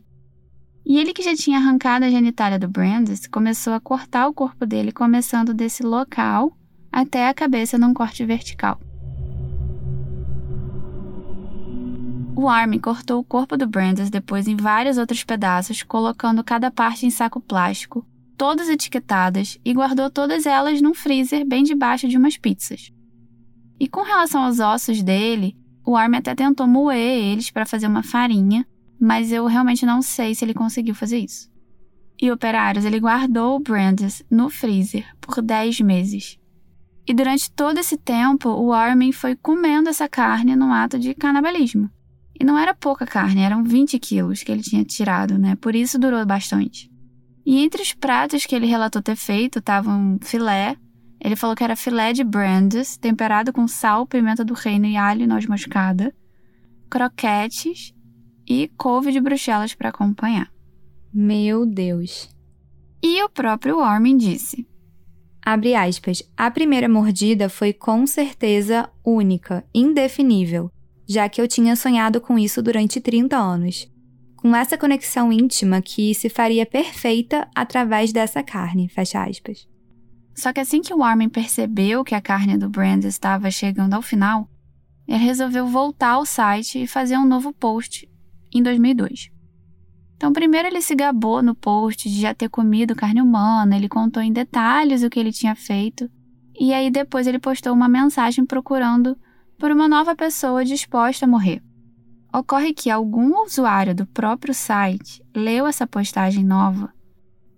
E 0.86 0.98
ele 0.98 1.14
que 1.14 1.22
já 1.22 1.36
tinha 1.36 1.58
arrancado 1.58 2.06
a 2.06 2.10
genitália 2.10 2.58
do 2.58 2.68
Brandes 2.68 3.28
começou 3.28 3.74
a 3.74 3.80
cortar 3.80 4.28
o 4.28 4.34
corpo 4.34 4.66
dele, 4.66 4.92
começando 4.92 5.54
desse 5.54 5.84
local 5.84 6.56
até 6.92 7.28
a 7.28 7.34
cabeça 7.34 7.78
num 7.78 7.94
corte 7.94 8.26
vertical. 8.26 8.80
O 12.36 12.48
Armin 12.48 12.80
cortou 12.80 13.20
o 13.20 13.24
corpo 13.24 13.58
do 13.58 13.68
Brandes 13.68 14.10
depois 14.10 14.48
em 14.48 14.56
vários 14.56 14.98
outros 14.98 15.26
pedaços, 15.26 15.84
colocando 15.84 16.42
cada 16.42 16.72
parte 16.72 17.06
em 17.06 17.10
saco 17.10 17.42
plástico, 17.42 18.06
todas 18.38 18.70
etiquetadas, 18.70 19.60
e 19.66 19.74
guardou 19.74 20.10
todas 20.10 20.46
elas 20.46 20.82
num 20.82 20.94
freezer 20.94 21.46
bem 21.46 21.64
debaixo 21.64 22.08
de 22.08 22.18
umas 22.18 22.38
pizzas. 22.38 22.94
E 23.78 23.90
com 23.90 24.04
relação 24.04 24.44
aos 24.44 24.60
ossos 24.62 25.04
dele, 25.04 25.59
o 25.90 25.98
Armin 25.98 26.18
até 26.18 26.36
tentou 26.36 26.68
moer 26.68 27.32
eles 27.32 27.50
para 27.50 27.66
fazer 27.66 27.88
uma 27.88 28.04
farinha, 28.04 28.64
mas 29.02 29.32
eu 29.32 29.48
realmente 29.48 29.88
não 29.88 30.04
sei 30.04 30.36
se 30.36 30.46
ele 30.46 30.54
conseguiu 30.54 30.94
fazer 30.94 31.18
isso. 31.18 31.50
E 32.22 32.32
operários, 32.32 32.86
ele 32.86 33.00
guardou 33.00 33.56
o 33.56 33.60
Brandes 33.60 34.24
no 34.30 34.52
freezer 34.52 35.04
por 35.20 35.42
10 35.42 35.80
meses. 35.82 36.38
E 37.08 37.14
durante 37.14 37.50
todo 37.50 37.80
esse 37.80 37.98
tempo, 37.98 38.50
o 38.50 38.72
Armin 38.72 39.12
foi 39.12 39.36
comendo 39.36 39.90
essa 39.90 40.08
carne 40.08 40.56
num 40.56 40.72
ato 40.72 41.00
de 41.00 41.16
canibalismo. 41.16 41.90
E 42.40 42.44
não 42.44 42.56
era 42.56 42.76
pouca 42.76 43.08
carne, 43.08 43.42
eram 43.42 43.64
20 43.64 43.98
quilos 43.98 44.44
que 44.44 44.52
ele 44.52 44.62
tinha 44.62 44.84
tirado, 44.84 45.40
né? 45.40 45.56
Por 45.56 45.74
isso 45.74 45.98
durou 45.98 46.24
bastante. 46.24 46.88
E 47.44 47.58
entre 47.64 47.82
os 47.82 47.94
pratos 47.94 48.46
que 48.46 48.54
ele 48.54 48.68
relatou 48.68 49.02
ter 49.02 49.16
feito 49.16 49.58
estavam 49.58 50.20
filé, 50.22 50.78
ele 51.22 51.36
falou 51.36 51.56
que 51.56 51.64
era 51.64 51.76
filé 51.76 52.14
de 52.14 52.24
brandes, 52.24 52.96
temperado 52.96 53.52
com 53.52 53.68
sal, 53.68 54.06
pimenta 54.06 54.46
do 54.46 54.54
reino 54.54 54.86
e 54.86 54.96
alho 54.96 55.24
e 55.24 55.28
noz 55.28 55.46
moscada, 55.46 56.14
croquetes 56.90 57.94
e 58.48 58.70
couve 58.78 59.12
de 59.12 59.20
bruxelas 59.20 59.74
para 59.76 59.90
acompanhar. 59.90 60.52
Meu 61.14 61.66
Deus. 61.66 62.30
E 63.04 63.22
o 63.24 63.30
próprio 63.30 63.80
Armin 63.80 64.18
disse: 64.18 64.68
Abre 65.42 65.76
aspas. 65.76 66.24
A 66.38 66.50
primeira 66.50 66.88
mordida 66.88 67.50
foi 67.50 67.74
com 67.74 68.06
certeza 68.06 68.90
única, 69.04 69.66
indefinível, 69.74 70.72
já 71.08 71.28
que 71.28 71.42
eu 71.42 71.48
tinha 71.48 71.76
sonhado 71.76 72.22
com 72.22 72.38
isso 72.38 72.62
durante 72.62 73.02
30 73.02 73.38
anos. 73.38 73.92
Com 74.38 74.56
essa 74.56 74.78
conexão 74.78 75.34
íntima 75.34 75.82
que 75.82 76.14
se 76.14 76.30
faria 76.30 76.66
perfeita 76.66 77.48
através 77.54 78.14
dessa 78.14 78.42
carne, 78.42 78.88
fecha 78.88 79.24
aspas. 79.24 79.68
Só 80.40 80.54
que 80.54 80.62
assim 80.62 80.82
que 80.82 80.94
o 80.94 81.04
Armin 81.04 81.28
percebeu 81.28 82.02
que 82.02 82.16
a 82.16 82.22
carne 82.22 82.58
do 82.58 82.70
Brand 82.70 83.04
estava 83.04 83.52
chegando 83.52 83.94
ao 83.94 84.02
final, 84.02 84.50
ele 85.06 85.18
resolveu 85.18 85.68
voltar 85.68 86.12
ao 86.12 86.26
site 86.26 86.82
e 86.82 86.88
fazer 86.88 87.18
um 87.18 87.26
novo 87.26 87.52
post 87.52 88.10
em 88.50 88.64
2002. 88.64 89.32
Então, 90.16 90.32
primeiro 90.32 90.70
ele 90.70 90.82
se 90.82 90.96
gabou 90.96 91.44
no 91.44 91.54
post 91.54 92.10
de 92.10 92.22
já 92.22 92.34
ter 92.34 92.48
comido 92.48 92.96
carne 92.96 93.22
humana, 93.22 93.76
ele 93.76 93.90
contou 93.90 94.24
em 94.24 94.32
detalhes 94.32 95.04
o 95.04 95.10
que 95.10 95.20
ele 95.20 95.34
tinha 95.34 95.56
feito, 95.56 96.10
e 96.58 96.74
aí 96.74 96.90
depois 96.90 97.28
ele 97.28 97.40
postou 97.40 97.74
uma 97.74 97.90
mensagem 97.90 98.46
procurando 98.46 99.18
por 99.58 99.72
uma 99.72 99.90
nova 99.90 100.16
pessoa 100.16 100.64
disposta 100.64 101.26
a 101.26 101.28
morrer. 101.28 101.62
Ocorre 102.34 102.74
que 102.74 102.90
algum 102.90 103.44
usuário 103.44 103.94
do 103.94 104.06
próprio 104.06 104.54
site 104.54 105.22
leu 105.36 105.68
essa 105.68 105.86
postagem 105.86 106.46
nova 106.46 106.94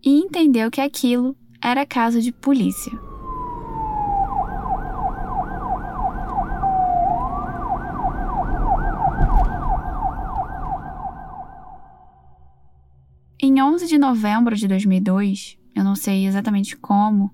e 0.04 0.18
entendeu 0.18 0.72
que 0.72 0.82
aquilo 0.82 1.38
era 1.64 1.86
caso 1.86 2.20
de 2.20 2.32
polícia. 2.32 2.92
Em 13.40 13.62
11 13.62 13.88
de 13.88 13.98
novembro 13.98 14.56
de 14.56 14.68
2002, 14.68 15.58
eu 15.76 15.84
não 15.84 15.96
sei 15.96 16.26
exatamente 16.26 16.76
como, 16.78 17.32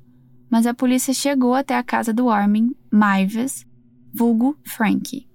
mas 0.49 0.65
a 0.65 0.73
polícia 0.73 1.13
chegou 1.13 1.53
até 1.53 1.77
a 1.77 1.83
casa 1.83 2.13
do 2.13 2.29
Armin 2.29 2.71
Maives, 2.91 3.65
vulgo 4.13 4.57
Frankie. 4.65 5.27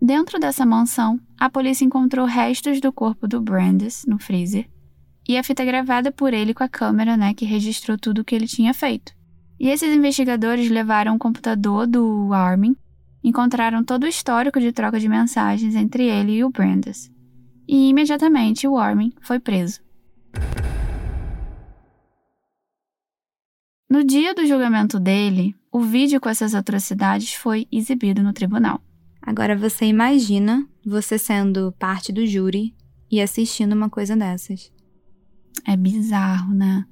Dentro 0.00 0.38
dessa 0.38 0.64
mansão, 0.66 1.20
a 1.38 1.48
polícia 1.48 1.84
encontrou 1.84 2.26
restos 2.26 2.80
do 2.80 2.92
corpo 2.92 3.26
do 3.26 3.40
Brandes 3.40 4.04
no 4.06 4.18
freezer 4.18 4.68
e 5.28 5.36
a 5.36 5.42
fita 5.42 5.64
gravada 5.64 6.12
por 6.12 6.32
ele 6.32 6.54
com 6.54 6.62
a 6.62 6.68
câmera, 6.68 7.16
né, 7.16 7.34
que 7.34 7.44
registrou 7.44 7.98
tudo 7.98 8.20
o 8.20 8.24
que 8.24 8.34
ele 8.34 8.46
tinha 8.46 8.72
feito. 8.72 9.12
E 9.58 9.68
esses 9.68 9.94
investigadores 9.94 10.70
levaram 10.70 11.16
o 11.16 11.18
computador 11.18 11.86
do 11.86 12.32
Armin, 12.32 12.76
encontraram 13.24 13.82
todo 13.82 14.04
o 14.04 14.08
histórico 14.08 14.60
de 14.60 14.70
troca 14.70 15.00
de 15.00 15.08
mensagens 15.08 15.74
entre 15.74 16.04
ele 16.04 16.32
e 16.32 16.44
o 16.44 16.50
Brandes. 16.50 17.10
E 17.66 17.88
imediatamente 17.88 18.68
o 18.68 18.76
Armin 18.76 19.12
foi 19.20 19.40
preso. 19.40 19.80
No 23.88 24.04
dia 24.04 24.34
do 24.34 24.46
julgamento 24.46 25.00
dele, 25.00 25.54
o 25.72 25.80
vídeo 25.80 26.20
com 26.20 26.28
essas 26.28 26.54
atrocidades 26.54 27.34
foi 27.34 27.66
exibido 27.72 28.22
no 28.22 28.32
tribunal. 28.32 28.80
Agora 29.22 29.56
você 29.56 29.86
imagina 29.86 30.66
você 30.84 31.18
sendo 31.18 31.72
parte 31.78 32.12
do 32.12 32.26
júri 32.26 32.74
e 33.10 33.20
assistindo 33.20 33.72
uma 33.72 33.90
coisa 33.90 34.16
dessas. 34.16 34.70
É 35.64 35.76
bizarro, 35.76 36.52
né? 36.54 36.84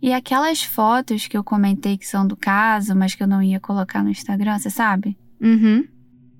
E 0.00 0.12
aquelas 0.12 0.62
fotos 0.62 1.26
que 1.26 1.36
eu 1.36 1.42
comentei 1.42 1.98
que 1.98 2.06
são 2.06 2.26
do 2.26 2.36
caso, 2.36 2.94
mas 2.94 3.14
que 3.14 3.22
eu 3.22 3.26
não 3.26 3.42
ia 3.42 3.58
colocar 3.58 4.02
no 4.02 4.10
Instagram, 4.10 4.58
você 4.58 4.70
sabe? 4.70 5.18
Uhum. 5.40 5.86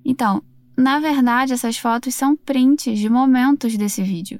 Então, 0.03 0.41
na 0.77 0.99
verdade, 0.99 1.53
essas 1.53 1.77
fotos 1.77 2.15
são 2.15 2.37
prints 2.37 2.97
de 2.97 3.09
momentos 3.09 3.75
desse 3.75 4.01
vídeo. 4.01 4.39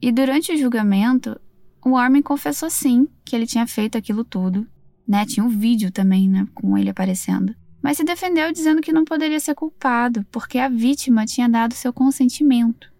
E 0.00 0.12
durante 0.12 0.52
o 0.52 0.56
julgamento, 0.56 1.38
o 1.84 1.96
Armin 1.96 2.22
confessou 2.22 2.70
sim 2.70 3.08
que 3.24 3.34
ele 3.34 3.46
tinha 3.46 3.66
feito 3.66 3.98
aquilo 3.98 4.24
tudo, 4.24 4.66
né? 5.06 5.26
Tinha 5.26 5.44
um 5.44 5.48
vídeo 5.48 5.90
também, 5.90 6.28
né, 6.28 6.46
com 6.54 6.78
ele 6.78 6.90
aparecendo. 6.90 7.54
Mas 7.82 7.96
se 7.96 8.04
defendeu 8.04 8.52
dizendo 8.52 8.80
que 8.80 8.92
não 8.92 9.04
poderia 9.04 9.40
ser 9.40 9.54
culpado, 9.54 10.24
porque 10.30 10.58
a 10.58 10.68
vítima 10.68 11.24
tinha 11.24 11.48
dado 11.48 11.74
seu 11.74 11.92
consentimento. 11.92 12.90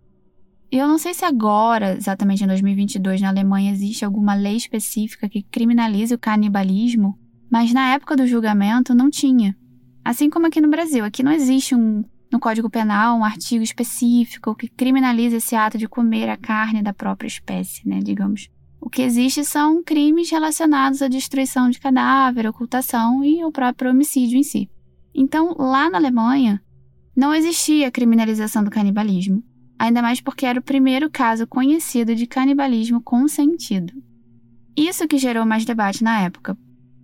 Eu 0.72 0.86
não 0.86 0.98
sei 0.98 1.12
se 1.12 1.24
agora, 1.24 1.96
exatamente 1.96 2.44
em 2.44 2.46
2022, 2.46 3.20
na 3.20 3.28
Alemanha, 3.28 3.72
existe 3.72 4.04
alguma 4.04 4.34
lei 4.34 4.56
específica 4.56 5.28
que 5.28 5.42
criminalize 5.42 6.14
o 6.14 6.18
canibalismo, 6.18 7.18
mas 7.50 7.72
na 7.72 7.92
época 7.92 8.16
do 8.16 8.26
julgamento 8.26 8.94
não 8.94 9.10
tinha. 9.10 9.56
Assim 10.04 10.30
como 10.30 10.46
aqui 10.46 10.60
no 10.60 10.70
Brasil, 10.70 11.04
aqui 11.04 11.24
não 11.24 11.32
existe 11.32 11.74
um, 11.74 12.04
no 12.30 12.38
Código 12.38 12.70
Penal 12.70 13.18
um 13.18 13.24
artigo 13.24 13.64
específico 13.64 14.54
que 14.54 14.68
criminalize 14.68 15.36
esse 15.36 15.56
ato 15.56 15.76
de 15.76 15.88
comer 15.88 16.28
a 16.28 16.36
carne 16.36 16.82
da 16.82 16.94
própria 16.94 17.26
espécie, 17.26 17.86
né, 17.88 17.98
digamos. 17.98 18.48
O 18.80 18.88
que 18.88 19.02
existe 19.02 19.44
são 19.44 19.82
crimes 19.82 20.30
relacionados 20.30 21.02
à 21.02 21.08
destruição 21.08 21.68
de 21.68 21.80
cadáver, 21.80 22.46
ocultação 22.46 23.24
e 23.24 23.44
o 23.44 23.50
próprio 23.50 23.90
homicídio 23.90 24.38
em 24.38 24.44
si. 24.44 24.70
Então, 25.12 25.54
lá 25.58 25.90
na 25.90 25.98
Alemanha, 25.98 26.62
não 27.14 27.34
existia 27.34 27.90
criminalização 27.90 28.62
do 28.62 28.70
canibalismo. 28.70 29.42
Ainda 29.80 30.02
mais 30.02 30.20
porque 30.20 30.44
era 30.44 30.60
o 30.60 30.62
primeiro 30.62 31.08
caso 31.08 31.46
conhecido 31.46 32.14
de 32.14 32.26
canibalismo 32.26 33.00
consentido. 33.00 33.94
Isso 34.76 35.08
que 35.08 35.16
gerou 35.16 35.46
mais 35.46 35.64
debate 35.64 36.04
na 36.04 36.20
época. 36.20 36.54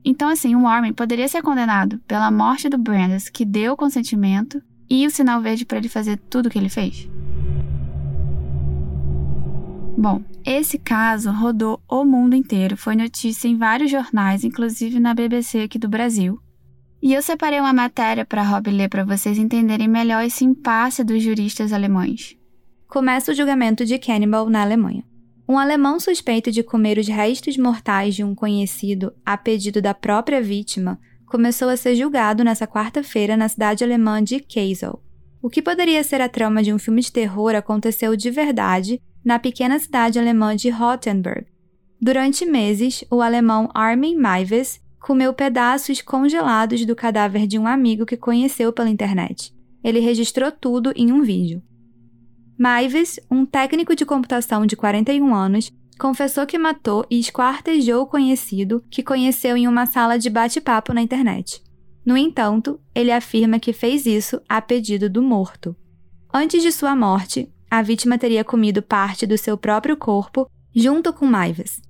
Então, 0.05 0.29
assim, 0.29 0.55
o 0.55 0.61
Warren 0.61 0.93
poderia 0.93 1.27
ser 1.27 1.41
condenado 1.41 1.99
pela 2.07 2.31
morte 2.31 2.69
do 2.69 2.77
Brandes, 2.77 3.31
que 3.31 3.47
deu 3.47 3.73
o 3.73 3.77
consentimento, 3.77 4.63
e 4.91 5.07
o 5.07 5.11
sinal 5.11 5.41
verde 5.41 5.65
para 5.65 5.79
ele 5.79 5.89
fazer 5.89 6.19
tudo 6.29 6.47
o 6.47 6.51
que 6.51 6.59
ele 6.59 6.69
fez. 6.69 7.09
Bom, 9.97 10.23
esse 10.45 10.79
caso 10.79 11.33
rodou 11.33 11.83
o 11.89 12.05
mundo 12.05 12.37
inteiro, 12.37 12.77
foi 12.77 12.95
notícia 12.95 13.49
em 13.49 13.57
vários 13.57 13.91
jornais, 13.91 14.45
inclusive 14.45 15.01
na 15.01 15.15
BBC 15.15 15.63
aqui 15.63 15.79
do 15.79 15.89
Brasil. 15.89 16.39
E 17.03 17.15
eu 17.15 17.23
separei 17.23 17.59
uma 17.59 17.73
matéria 17.73 18.27
para 18.27 18.43
Rob 18.43 18.71
ler 18.71 18.91
para 18.91 19.03
vocês 19.03 19.39
entenderem 19.39 19.89
melhor 19.89 20.23
esse 20.23 20.45
impasse 20.45 21.03
dos 21.03 21.23
juristas 21.23 21.73
alemães. 21.73 22.36
Começa 22.89 23.33
o 23.33 23.35
julgamento 23.35 23.85
de 23.85 23.99
Cannibal 23.99 24.49
na 24.49 24.63
Alemanha. 24.63 25.05
Um 25.49 25.59
alemão 25.59 25.99
suspeito 25.99 26.53
de 26.53 26.63
comer 26.63 26.99
os 26.99 27.09
restos 27.09 27.57
mortais 27.57 28.15
de 28.15 28.23
um 28.23 28.33
conhecido 28.33 29.13
a 29.25 29.37
pedido 29.37 29.83
da 29.83 29.93
própria 29.93 30.41
vítima 30.41 30.99
começou 31.27 31.69
a 31.69 31.77
ser 31.77 31.97
julgado 31.97 32.45
nessa 32.45 32.67
quarta-feira 32.67 33.37
na 33.37 33.49
cidade 33.49 33.83
alemã 33.83 34.23
de 34.23 34.39
Kassel. 34.39 35.03
O 35.43 35.51
que 35.51 35.61
poderia 35.61 36.03
ser 36.05 36.21
a 36.21 36.29
trama 36.29 36.63
de 36.63 36.73
um 36.73 36.79
filme 36.79 37.03
de 37.03 37.11
terror 37.11 37.57
aconteceu 37.57 38.15
de 38.15 38.31
verdade 38.31 39.03
na 39.25 39.39
pequena 39.39 39.81
cidade 39.81 40.19
alemã 40.19 40.55
de 40.55 40.71
Rottenburg. 40.71 41.45
Durante 42.01 42.47
meses, 42.47 43.05
o 43.11 43.21
alemão 43.21 43.69
Armin 43.75 44.17
Maives 44.17 44.81
comeu 45.01 45.35
pedaços 45.35 46.01
congelados 46.01 46.87
do 46.87 46.95
cadáver 46.95 47.49
de 47.49 47.59
um 47.59 47.67
amigo 47.67 48.07
que 48.07 48.17
conheceu 48.17 48.73
pela 48.73 48.89
internet. 48.89 49.53
Ele 49.83 49.99
registrou 49.99 50.53
tudo 50.53 50.93
em 50.95 51.13
um 51.13 51.23
vídeo. 51.23 51.61
Maives, 52.59 53.21
um 53.31 53.45
técnico 53.45 53.95
de 53.95 54.07
computação 54.07 54.65
de 54.65 54.75
41 54.77 55.35
anos, 55.35 55.71
confessou 55.99 56.47
que 56.47 56.59
matou 56.59 57.05
e 57.11 57.19
esquartejou 57.19 58.03
o 58.03 58.07
conhecido 58.07 58.83
que 58.91 59.03
conheceu 59.03 59.57
em 59.57 59.69
uma 59.69 59.85
sala 59.85 60.19
de 60.19 60.31
bate-papo 60.31 60.93
na 60.95 61.03
internet. 61.03 61.63
No 62.05 62.17
entanto, 62.17 62.81
ele 62.95 63.13
afirma 63.13 63.59
que 63.59 63.73
fez 63.73 64.07
isso 64.07 64.41
a 64.49 64.63
pedido 64.63 65.11
do 65.11 65.23
morto. 65.23 65.77
Antes 66.33 66.63
de 66.63 66.73
sua 66.73 66.97
morte, 66.97 67.53
a 67.71 67.83
vítima 67.83 68.17
teria 68.17 68.45
comido 68.45 68.81
parte 68.81 69.27
do 69.27 69.37
seu 69.37 69.59
próprio 69.59 69.97
corpo 69.97 70.49
junto 70.75 71.13
com 71.13 71.27
Maives. 71.27 71.83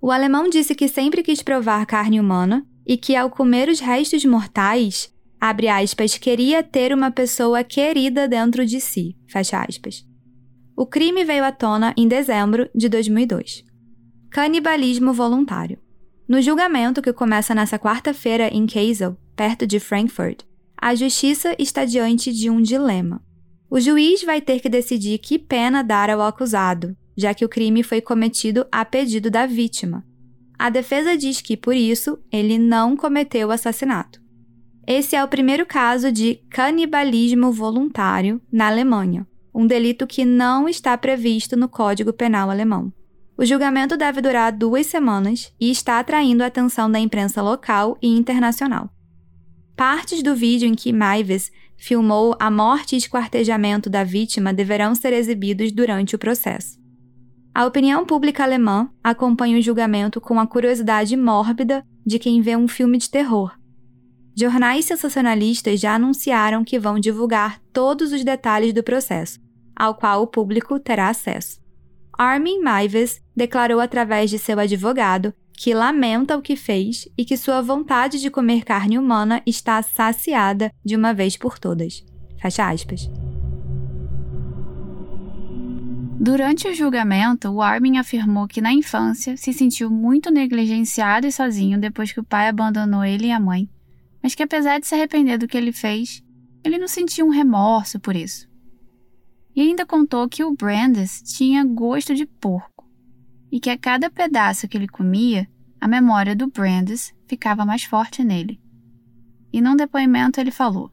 O 0.00 0.10
alemão 0.10 0.48
disse 0.48 0.74
que 0.74 0.88
sempre 0.88 1.22
quis 1.22 1.42
provar 1.42 1.84
carne 1.86 2.18
humana 2.18 2.66
e 2.86 2.96
que, 2.96 3.14
ao 3.14 3.28
comer 3.28 3.68
os 3.68 3.80
restos 3.80 4.24
mortais, 4.24 5.12
abre 5.40 5.68
aspas, 5.68 6.16
queria 6.16 6.62
ter 6.62 6.94
uma 6.94 7.10
pessoa 7.10 7.62
querida 7.62 8.26
dentro 8.26 8.64
de 8.64 8.80
si, 8.80 9.16
fecha 9.28 9.60
aspas. 9.60 10.07
O 10.80 10.86
crime 10.86 11.24
veio 11.24 11.42
à 11.42 11.50
tona 11.50 11.92
em 11.96 12.06
dezembro 12.06 12.70
de 12.72 12.88
2002. 12.88 13.64
Canibalismo 14.30 15.12
voluntário. 15.12 15.76
No 16.28 16.40
julgamento 16.40 17.02
que 17.02 17.12
começa 17.12 17.52
nesta 17.52 17.80
quarta-feira 17.80 18.46
em 18.46 18.64
Kassel, 18.64 19.16
perto 19.34 19.66
de 19.66 19.80
Frankfurt, 19.80 20.44
a 20.80 20.94
justiça 20.94 21.52
está 21.58 21.84
diante 21.84 22.32
de 22.32 22.48
um 22.48 22.62
dilema. 22.62 23.20
O 23.68 23.80
juiz 23.80 24.22
vai 24.22 24.40
ter 24.40 24.60
que 24.60 24.68
decidir 24.68 25.18
que 25.18 25.36
pena 25.36 25.82
dar 25.82 26.10
ao 26.10 26.22
acusado, 26.22 26.96
já 27.16 27.34
que 27.34 27.44
o 27.44 27.48
crime 27.48 27.82
foi 27.82 28.00
cometido 28.00 28.64
a 28.70 28.84
pedido 28.84 29.32
da 29.32 29.46
vítima. 29.46 30.06
A 30.56 30.70
defesa 30.70 31.16
diz 31.16 31.40
que, 31.40 31.56
por 31.56 31.74
isso, 31.74 32.20
ele 32.30 32.56
não 32.56 32.96
cometeu 32.96 33.48
o 33.48 33.50
assassinato. 33.50 34.22
Esse 34.86 35.16
é 35.16 35.24
o 35.24 35.28
primeiro 35.28 35.66
caso 35.66 36.12
de 36.12 36.36
canibalismo 36.48 37.50
voluntário 37.50 38.40
na 38.52 38.68
Alemanha, 38.68 39.26
um 39.58 39.66
delito 39.66 40.06
que 40.06 40.24
não 40.24 40.68
está 40.68 40.96
previsto 40.96 41.56
no 41.56 41.68
Código 41.68 42.12
Penal 42.12 42.48
alemão. 42.48 42.92
O 43.36 43.44
julgamento 43.44 43.96
deve 43.96 44.20
durar 44.20 44.52
duas 44.52 44.86
semanas 44.86 45.52
e 45.60 45.68
está 45.68 45.98
atraindo 45.98 46.44
a 46.44 46.46
atenção 46.46 46.88
da 46.88 47.00
imprensa 47.00 47.42
local 47.42 47.98
e 48.00 48.06
internacional. 48.06 48.88
Partes 49.76 50.22
do 50.22 50.32
vídeo 50.32 50.68
em 50.68 50.76
que 50.76 50.92
Maives 50.92 51.50
filmou 51.76 52.36
a 52.38 52.48
morte 52.48 52.94
e 52.94 52.98
esquartejamento 52.98 53.90
da 53.90 54.04
vítima 54.04 54.52
deverão 54.52 54.94
ser 54.94 55.12
exibidos 55.12 55.72
durante 55.72 56.14
o 56.14 56.18
processo. 56.20 56.78
A 57.52 57.66
opinião 57.66 58.06
pública 58.06 58.44
alemã 58.44 58.88
acompanha 59.02 59.58
o 59.58 59.62
julgamento 59.62 60.20
com 60.20 60.38
a 60.38 60.46
curiosidade 60.46 61.16
mórbida 61.16 61.84
de 62.06 62.20
quem 62.20 62.40
vê 62.40 62.54
um 62.54 62.68
filme 62.68 62.96
de 62.96 63.10
terror. 63.10 63.58
Jornais 64.36 64.84
sensacionalistas 64.84 65.80
já 65.80 65.96
anunciaram 65.96 66.62
que 66.62 66.78
vão 66.78 67.00
divulgar 67.00 67.60
todos 67.72 68.12
os 68.12 68.22
detalhes 68.22 68.72
do 68.72 68.84
processo, 68.84 69.40
ao 69.78 69.94
qual 69.94 70.22
o 70.22 70.26
público 70.26 70.80
terá 70.80 71.08
acesso. 71.08 71.60
Armin 72.18 72.60
Maives 72.60 73.22
declarou 73.36 73.78
através 73.78 74.28
de 74.28 74.38
seu 74.38 74.58
advogado 74.58 75.32
que 75.52 75.72
lamenta 75.72 76.36
o 76.36 76.42
que 76.42 76.56
fez 76.56 77.08
e 77.16 77.24
que 77.24 77.36
sua 77.36 77.62
vontade 77.62 78.20
de 78.20 78.30
comer 78.30 78.64
carne 78.64 78.98
humana 78.98 79.40
está 79.46 79.80
saciada 79.82 80.72
de 80.84 80.96
uma 80.96 81.14
vez 81.14 81.36
por 81.36 81.58
todas. 81.58 82.04
Fecha 82.40 82.68
aspas. 82.68 83.08
Durante 86.20 86.66
o 86.66 86.74
julgamento, 86.74 87.48
o 87.48 87.62
Armin 87.62 87.98
afirmou 87.98 88.48
que 88.48 88.60
na 88.60 88.72
infância 88.72 89.36
se 89.36 89.52
sentiu 89.52 89.88
muito 89.88 90.32
negligenciado 90.32 91.28
e 91.28 91.32
sozinho 91.32 91.80
depois 91.80 92.10
que 92.10 92.18
o 92.18 92.24
pai 92.24 92.48
abandonou 92.48 93.04
ele 93.04 93.28
e 93.28 93.32
a 93.32 93.38
mãe, 93.38 93.68
mas 94.20 94.34
que 94.34 94.42
apesar 94.42 94.80
de 94.80 94.86
se 94.88 94.96
arrepender 94.96 95.38
do 95.38 95.46
que 95.46 95.56
ele 95.56 95.70
fez, 95.70 96.22
ele 96.64 96.78
não 96.78 96.88
sentia 96.88 97.24
um 97.24 97.30
remorso 97.30 98.00
por 98.00 98.16
isso. 98.16 98.47
E 99.58 99.60
ainda 99.60 99.84
contou 99.84 100.28
que 100.28 100.44
o 100.44 100.54
Brandes 100.54 101.20
tinha 101.22 101.64
gosto 101.64 102.14
de 102.14 102.24
porco 102.24 102.88
e 103.50 103.58
que 103.58 103.70
a 103.70 103.76
cada 103.76 104.08
pedaço 104.08 104.68
que 104.68 104.76
ele 104.76 104.86
comia, 104.86 105.48
a 105.80 105.88
memória 105.88 106.36
do 106.36 106.46
Brandes 106.46 107.12
ficava 107.26 107.66
mais 107.66 107.82
forte 107.82 108.22
nele. 108.22 108.60
E 109.52 109.60
num 109.60 109.74
depoimento 109.74 110.40
ele 110.40 110.52
falou: 110.52 110.92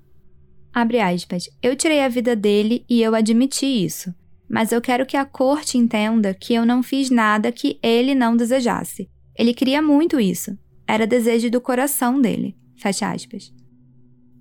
Abre 0.73 0.99
aspas, 0.99 1.47
eu 1.61 1.75
tirei 1.75 2.01
a 2.01 2.09
vida 2.09 2.35
dele 2.35 2.83
e 2.89 3.03
eu 3.03 3.13
admiti 3.13 3.67
isso 3.67 4.11
mas 4.47 4.71
eu 4.71 4.81
quero 4.81 5.05
que 5.05 5.17
a 5.17 5.25
corte 5.25 5.77
entenda 5.77 6.33
que 6.33 6.53
eu 6.53 6.65
não 6.65 6.83
fiz 6.83 7.09
nada 7.09 7.51
que 7.51 7.79
ele 7.81 8.13
não 8.13 8.37
desejasse. 8.37 9.09
Ele 9.37 9.53
queria 9.53 9.81
muito 9.81 10.19
isso. 10.19 10.57
Era 10.87 11.07
desejo 11.07 11.49
do 11.49 11.59
coração 11.59 12.21
dele. 12.21 12.55
Fecha 12.77 13.11
aspas. 13.11 13.53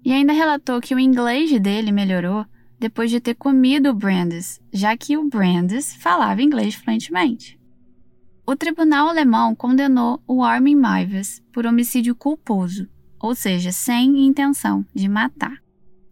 E 0.05 0.13
ainda 0.13 0.33
relatou 0.33 0.81
que 0.81 0.95
o 0.95 1.01
inglês 1.01 1.59
dele 1.61 1.91
melhorou 1.91 2.45
depois 2.85 3.11
de 3.11 3.19
ter 3.19 3.35
comido 3.35 3.89
o 3.89 3.95
Brandes, 3.95 4.61
já 4.73 4.97
que 4.97 5.17
o 5.17 5.29
Brandes 5.29 5.97
falava 5.97 6.43
inglês 6.43 6.75
fluentemente. 6.75 7.59
O 8.47 8.55
tribunal 8.55 9.09
alemão 9.09 9.55
condenou 9.55 10.23
o 10.27 10.45
Armin 10.45 10.77
Maives 10.77 11.43
por 11.53 11.67
homicídio 11.67 12.15
culposo, 12.15 12.87
ou 13.19 13.35
seja, 13.35 13.73
sem 13.73 14.27
intenção 14.27 14.85
de 14.95 15.09
matar 15.09 15.65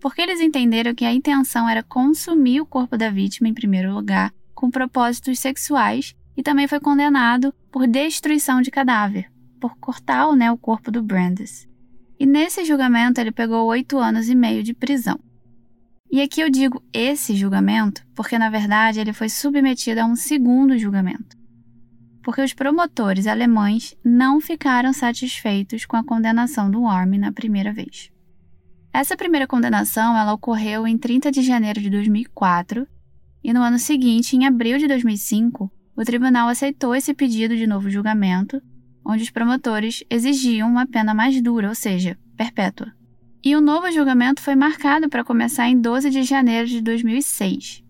porque 0.02 0.20
eles 0.20 0.40
entenderam 0.40 0.96
que 0.96 1.04
a 1.04 1.14
intenção 1.14 1.68
era 1.68 1.80
consumir 1.80 2.60
o 2.60 2.66
corpo 2.66 2.98
da 2.98 3.08
vítima 3.08 3.48
em 3.48 3.54
primeiro 3.54 3.94
lugar, 3.94 4.34
com 4.52 4.68
propósitos 4.68 5.38
sexuais, 5.38 6.12
e 6.36 6.42
também 6.42 6.66
foi 6.66 6.80
condenado 6.80 7.54
por 7.70 7.86
destruição 7.86 8.60
de 8.60 8.68
cadáver, 8.72 9.30
por 9.60 9.76
cortar 9.76 10.34
né, 10.34 10.50
o 10.50 10.58
corpo 10.58 10.90
do 10.90 11.04
Brandes. 11.04 11.68
E 12.18 12.26
nesse 12.26 12.64
julgamento 12.64 13.20
ele 13.20 13.30
pegou 13.30 13.64
oito 13.66 13.96
anos 13.96 14.28
e 14.28 14.34
meio 14.34 14.64
de 14.64 14.74
prisão. 14.74 15.20
E 16.12 16.20
aqui 16.20 16.42
eu 16.42 16.50
digo 16.50 16.84
esse 16.92 17.34
julgamento 17.34 18.06
porque, 18.14 18.38
na 18.38 18.50
verdade, 18.50 19.00
ele 19.00 19.14
foi 19.14 19.30
submetido 19.30 20.02
a 20.02 20.04
um 20.04 20.14
segundo 20.14 20.76
julgamento. 20.76 21.38
Porque 22.22 22.42
os 22.42 22.52
promotores 22.52 23.26
alemães 23.26 23.96
não 24.04 24.38
ficaram 24.38 24.92
satisfeitos 24.92 25.86
com 25.86 25.96
a 25.96 26.04
condenação 26.04 26.70
do 26.70 26.86
Armin 26.86 27.16
na 27.16 27.32
primeira 27.32 27.72
vez. 27.72 28.12
Essa 28.92 29.16
primeira 29.16 29.46
condenação 29.46 30.14
ela 30.14 30.34
ocorreu 30.34 30.86
em 30.86 30.98
30 30.98 31.32
de 31.32 31.40
janeiro 31.40 31.80
de 31.80 31.88
2004 31.88 32.86
e 33.42 33.50
no 33.54 33.62
ano 33.62 33.78
seguinte, 33.78 34.36
em 34.36 34.46
abril 34.46 34.76
de 34.76 34.86
2005, 34.86 35.72
o 35.96 36.04
tribunal 36.04 36.46
aceitou 36.46 36.94
esse 36.94 37.14
pedido 37.14 37.56
de 37.56 37.66
novo 37.66 37.88
julgamento, 37.88 38.60
onde 39.02 39.22
os 39.22 39.30
promotores 39.30 40.04
exigiam 40.10 40.68
uma 40.68 40.86
pena 40.86 41.14
mais 41.14 41.40
dura, 41.40 41.70
ou 41.70 41.74
seja, 41.74 42.18
perpétua. 42.36 42.92
E 43.44 43.56
o 43.56 43.60
novo 43.60 43.90
julgamento 43.90 44.40
foi 44.40 44.54
marcado 44.54 45.08
para 45.08 45.24
começar 45.24 45.68
em 45.68 45.80
12 45.80 46.10
de 46.10 46.22
janeiro 46.22 46.68
de 46.68 46.80
2006. 46.80 47.82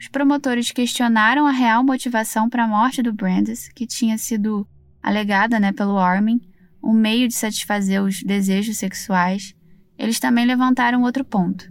Os 0.00 0.08
promotores 0.08 0.72
questionaram 0.72 1.46
a 1.46 1.52
real 1.52 1.84
motivação 1.84 2.50
para 2.50 2.64
a 2.64 2.66
morte 2.66 3.00
do 3.00 3.12
Brandes, 3.12 3.68
que 3.68 3.86
tinha 3.86 4.18
sido 4.18 4.66
alegada 5.00 5.60
né, 5.60 5.70
pelo 5.70 5.96
Armin, 5.96 6.40
um 6.82 6.92
meio 6.92 7.28
de 7.28 7.34
satisfazer 7.34 8.02
os 8.02 8.20
desejos 8.24 8.78
sexuais, 8.78 9.54
eles 9.96 10.18
também 10.18 10.44
levantaram 10.44 11.02
outro 11.02 11.24
ponto. 11.24 11.70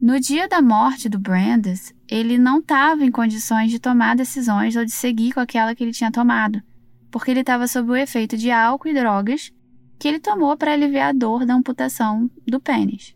No 0.00 0.20
dia 0.20 0.46
da 0.46 0.62
morte 0.62 1.08
do 1.08 1.18
Brandes, 1.18 1.92
ele 2.08 2.38
não 2.38 2.60
estava 2.60 3.04
em 3.04 3.10
condições 3.10 3.72
de 3.72 3.80
tomar 3.80 4.14
decisões 4.14 4.76
ou 4.76 4.84
de 4.84 4.92
seguir 4.92 5.32
com 5.32 5.40
aquela 5.40 5.74
que 5.74 5.82
ele 5.82 5.92
tinha 5.92 6.12
tomado, 6.12 6.62
porque 7.10 7.32
ele 7.32 7.40
estava 7.40 7.66
sob 7.66 7.90
o 7.90 7.96
efeito 7.96 8.36
de 8.36 8.48
álcool 8.48 8.90
e 8.90 8.94
drogas 8.94 9.50
que 9.98 10.08
ele 10.08 10.20
tomou 10.20 10.56
para 10.56 10.72
aliviar 10.72 11.10
a 11.10 11.12
dor 11.12 11.44
da 11.44 11.54
amputação 11.54 12.30
do 12.46 12.60
pênis. 12.60 13.14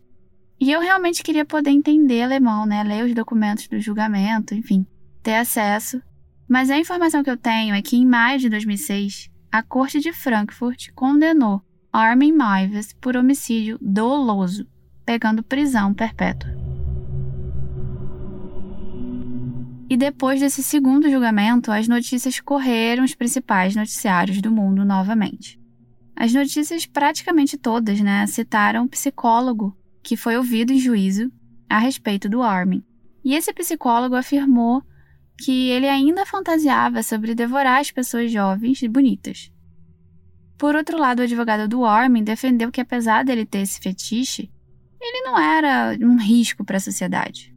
E 0.59 0.71
eu 0.71 0.79
realmente 0.79 1.23
queria 1.23 1.45
poder 1.45 1.71
entender 1.71 2.21
alemão, 2.21 2.65
né? 2.65 2.83
Ler 2.83 3.05
os 3.05 3.15
documentos 3.15 3.67
do 3.67 3.79
julgamento, 3.79 4.53
enfim, 4.53 4.85
ter 5.23 5.35
acesso. 5.35 6.01
Mas 6.47 6.69
a 6.69 6.77
informação 6.77 7.23
que 7.23 7.29
eu 7.29 7.37
tenho 7.37 7.73
é 7.73 7.81
que 7.81 7.95
em 7.95 8.05
maio 8.05 8.39
de 8.39 8.49
2006, 8.49 9.29
a 9.51 9.63
Corte 9.63 9.99
de 9.99 10.13
Frankfurt 10.13 10.89
condenou 10.93 11.61
Armin 11.91 12.31
Maives 12.31 12.93
por 12.93 13.17
homicídio 13.17 13.77
doloso, 13.81 14.67
pegando 15.05 15.43
prisão 15.43 15.93
perpétua. 15.93 16.49
E 19.89 19.97
depois 19.97 20.39
desse 20.39 20.63
segundo 20.63 21.09
julgamento, 21.11 21.69
as 21.69 21.85
notícias 21.85 22.39
correram 22.39 23.03
os 23.03 23.13
principais 23.13 23.75
noticiários 23.75 24.41
do 24.41 24.49
mundo 24.49 24.85
novamente. 24.85 25.60
As 26.15 26.33
notícias, 26.33 26.85
praticamente 26.85 27.57
todas, 27.57 27.99
né, 27.99 28.27
citaram 28.27 28.83
um 28.83 28.87
psicólogo 28.87 29.75
que 30.03 30.17
foi 30.17 30.37
ouvido 30.37 30.71
em 30.71 30.79
juízo 30.79 31.31
a 31.69 31.79
respeito 31.79 32.29
do 32.29 32.41
Armin. 32.41 32.83
E 33.23 33.35
esse 33.35 33.53
psicólogo 33.53 34.15
afirmou 34.15 34.83
que 35.37 35.69
ele 35.69 35.87
ainda 35.87 36.25
fantasiava 36.25 37.01
sobre 37.01 37.33
devorar 37.33 37.79
as 37.79 37.91
pessoas 37.91 38.31
jovens 38.31 38.81
e 38.81 38.87
bonitas. 38.87 39.51
Por 40.57 40.75
outro 40.75 40.99
lado, 40.99 41.19
o 41.19 41.23
advogado 41.23 41.67
do 41.67 41.83
Armin 41.85 42.23
defendeu 42.23 42.71
que, 42.71 42.81
apesar 42.81 43.25
dele 43.25 43.45
ter 43.45 43.59
esse 43.59 43.79
fetiche, 43.79 44.51
ele 45.01 45.23
não 45.23 45.39
era 45.39 45.97
um 45.99 46.17
risco 46.17 46.63
para 46.63 46.77
a 46.77 46.79
sociedade. 46.79 47.55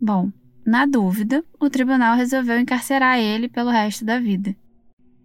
Bom, 0.00 0.32
na 0.66 0.84
dúvida, 0.84 1.44
o 1.60 1.70
tribunal 1.70 2.16
resolveu 2.16 2.58
encarcerar 2.58 3.18
ele 3.18 3.48
pelo 3.48 3.70
resto 3.70 4.04
da 4.04 4.18
vida. 4.18 4.56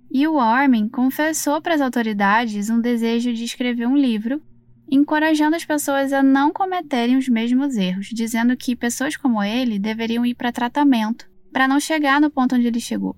E 0.09 0.27
o 0.27 0.39
Armin 0.39 0.87
confessou 0.87 1.61
para 1.61 1.75
as 1.75 1.81
autoridades 1.81 2.69
um 2.69 2.79
desejo 2.79 3.33
de 3.33 3.43
escrever 3.43 3.87
um 3.87 3.97
livro, 3.97 4.41
encorajando 4.89 5.55
as 5.55 5.65
pessoas 5.65 6.13
a 6.13 6.23
não 6.23 6.51
cometerem 6.51 7.17
os 7.17 7.27
mesmos 7.27 7.75
erros, 7.75 8.07
dizendo 8.07 8.55
que 8.55 8.75
pessoas 8.75 9.17
como 9.17 9.43
ele 9.43 9.77
deveriam 9.77 10.25
ir 10.25 10.35
para 10.35 10.51
tratamento 10.51 11.27
para 11.51 11.67
não 11.67 11.79
chegar 11.79 12.21
no 12.21 12.29
ponto 12.29 12.55
onde 12.55 12.67
ele 12.67 12.79
chegou. 12.79 13.15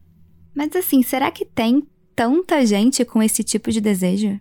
Mas 0.55 0.75
assim, 0.75 1.03
será 1.03 1.29
que 1.29 1.45
tem 1.45 1.87
tanta 2.15 2.65
gente 2.65 3.05
com 3.05 3.21
esse 3.21 3.43
tipo 3.43 3.71
de 3.71 3.79
desejo? 3.79 4.39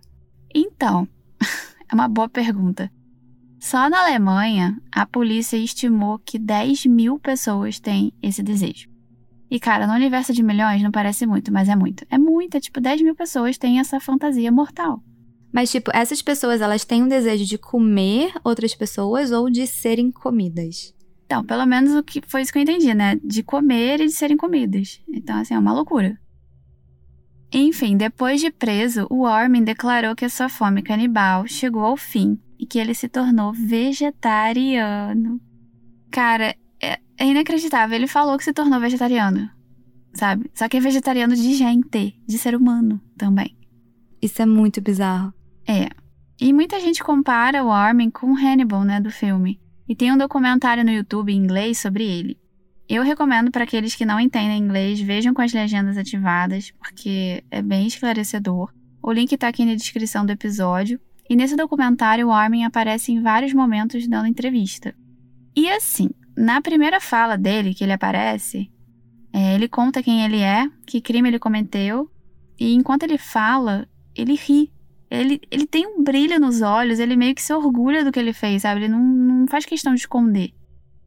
Então, 0.54 1.06
é 1.90 1.94
uma 1.94 2.08
boa 2.08 2.28
pergunta. 2.28 2.90
Só 3.61 3.90
na 3.90 4.00
Alemanha, 4.00 4.80
a 4.92 5.04
polícia 5.04 5.56
estimou 5.56 6.18
que 6.18 6.38
10 6.38 6.87
mil 6.87 7.18
pessoas 7.18 7.80
têm 7.80 8.12
esse 8.22 8.42
desejo. 8.42 8.88
E, 9.50 9.58
cara, 9.58 9.87
no 9.87 9.94
universo 9.94 10.32
de 10.32 10.42
milhões 10.42 10.82
não 10.82 10.90
parece 10.90 11.26
muito, 11.26 11.52
mas 11.52 11.68
é 11.68 11.76
muito. 11.76 12.04
É 12.11 12.18
muito, 12.18 12.61
tipo, 12.61 12.80
10 12.80 13.00
mil 13.00 13.14
pessoas 13.14 13.56
têm 13.56 13.78
essa 13.78 13.98
fantasia 13.98 14.52
mortal. 14.52 15.02
Mas, 15.52 15.70
tipo, 15.70 15.90
essas 15.94 16.20
pessoas, 16.20 16.61
elas 16.61 16.84
têm 16.84 17.02
um 17.02 17.08
desejo 17.08 17.46
de 17.46 17.56
comer 17.56 18.32
outras 18.44 18.74
pessoas 18.74 19.32
ou 19.32 19.48
de 19.50 19.66
serem 19.66 20.11
comidas? 20.11 20.94
Então, 21.24 21.44
pelo 21.44 21.66
menos 21.66 21.94
o 21.94 22.02
que 22.02 22.22
foi 22.26 22.42
isso 22.42 22.52
que 22.52 22.58
eu 22.58 22.62
entendi, 22.62 22.92
né? 22.94 23.18
De 23.24 23.42
comer 23.42 24.00
e 24.00 24.06
de 24.06 24.12
serem 24.12 24.37
comidas. 24.37 25.00
Então, 25.08 25.38
assim, 25.38 25.54
é 25.54 25.58
uma 25.58 25.72
loucura. 25.72 26.18
Enfim, 27.52 27.96
depois 27.96 28.40
de 28.42 28.50
preso, 28.50 29.06
o 29.11 29.24
Armin 29.24 29.64
declarou 29.64 30.14
que 30.14 30.24
a 30.24 30.28
sua 30.28 30.50
fome 30.50 30.82
canibal 30.82 31.46
chegou 31.46 31.82
ao 31.82 31.96
fim 31.96 32.38
e 32.58 32.66
que 32.66 32.78
ele 32.78 32.94
se 32.94 33.08
tornou 33.08 33.54
vegetariano. 33.54 35.40
Cara, 36.11 36.54
é, 36.80 36.98
é 37.16 37.26
inacreditável. 37.26 37.96
Ele 37.96 38.06
falou 38.06 38.36
que 38.36 38.44
se 38.44 38.52
tornou 38.52 38.80
vegetariano, 38.80 39.50
sabe? 40.14 40.50
Só 40.54 40.68
que 40.68 40.76
é 40.76 40.80
vegetariano 40.80 41.34
de 41.34 41.54
gente, 41.54 42.18
de 42.26 42.38
ser 42.38 42.54
humano 42.54 43.00
também. 43.16 43.56
Isso 44.20 44.42
é 44.42 44.46
muito 44.46 44.80
bizarro. 44.80 45.32
É. 45.66 45.88
E 46.40 46.52
muita 46.52 46.80
gente 46.80 47.02
compara 47.02 47.64
o 47.64 47.70
Armin 47.70 48.10
com 48.10 48.34
Hannibal, 48.34 48.84
né, 48.84 49.00
do 49.00 49.10
filme. 49.10 49.60
E 49.88 49.94
tem 49.94 50.12
um 50.12 50.18
documentário 50.18 50.84
no 50.84 50.90
YouTube 50.90 51.32
em 51.32 51.36
inglês 51.36 51.78
sobre 51.78 52.04
ele. 52.04 52.38
Eu 52.88 53.02
recomendo 53.02 53.50
para 53.50 53.64
aqueles 53.64 53.94
que 53.94 54.06
não 54.06 54.18
entendem 54.18 54.58
inglês, 54.58 55.00
vejam 55.00 55.34
com 55.34 55.42
as 55.42 55.52
legendas 55.52 55.98
ativadas, 55.98 56.72
porque 56.78 57.44
é 57.50 57.60
bem 57.60 57.86
esclarecedor. 57.86 58.72
O 59.02 59.12
link 59.12 59.32
está 59.32 59.48
aqui 59.48 59.64
na 59.64 59.74
descrição 59.74 60.24
do 60.24 60.32
episódio. 60.32 60.98
E 61.28 61.36
nesse 61.36 61.54
documentário, 61.54 62.28
o 62.28 62.32
Armin 62.32 62.64
aparece 62.64 63.12
em 63.12 63.20
vários 63.20 63.52
momentos 63.52 64.08
dando 64.08 64.26
entrevista. 64.26 64.94
E 65.54 65.68
assim, 65.68 66.08
na 66.38 66.62
primeira 66.62 67.01
fala 67.01 67.37
dele, 67.37 67.74
que 67.74 67.83
ele 67.83 67.92
aparece, 67.92 68.70
é, 69.33 69.57
ele 69.57 69.68
conta 69.68 70.03
quem 70.03 70.24
ele 70.24 70.40
é, 70.40 70.70
que 70.87 71.01
crime 71.01 71.29
ele 71.29 71.38
cometeu, 71.38 72.09
e 72.59 72.74
enquanto 72.74 73.03
ele 73.03 73.18
fala, 73.18 73.88
ele 74.14 74.35
ri. 74.35 74.72
Ele, 75.11 75.40
ele 75.51 75.66
tem 75.66 75.87
um 75.87 76.05
brilho 76.05 76.38
nos 76.38 76.62
olhos, 76.62 77.01
ele 77.01 77.16
meio 77.16 77.35
que 77.35 77.42
se 77.42 77.53
orgulha 77.53 78.05
do 78.05 78.12
que 78.12 78.20
ele 78.20 78.33
fez, 78.33 78.62
sabe? 78.62 78.83
Ele 78.83 78.88
não, 78.88 79.03
não 79.03 79.46
faz 79.48 79.64
questão 79.64 79.94
de 79.94 80.01
esconder. 80.01 80.53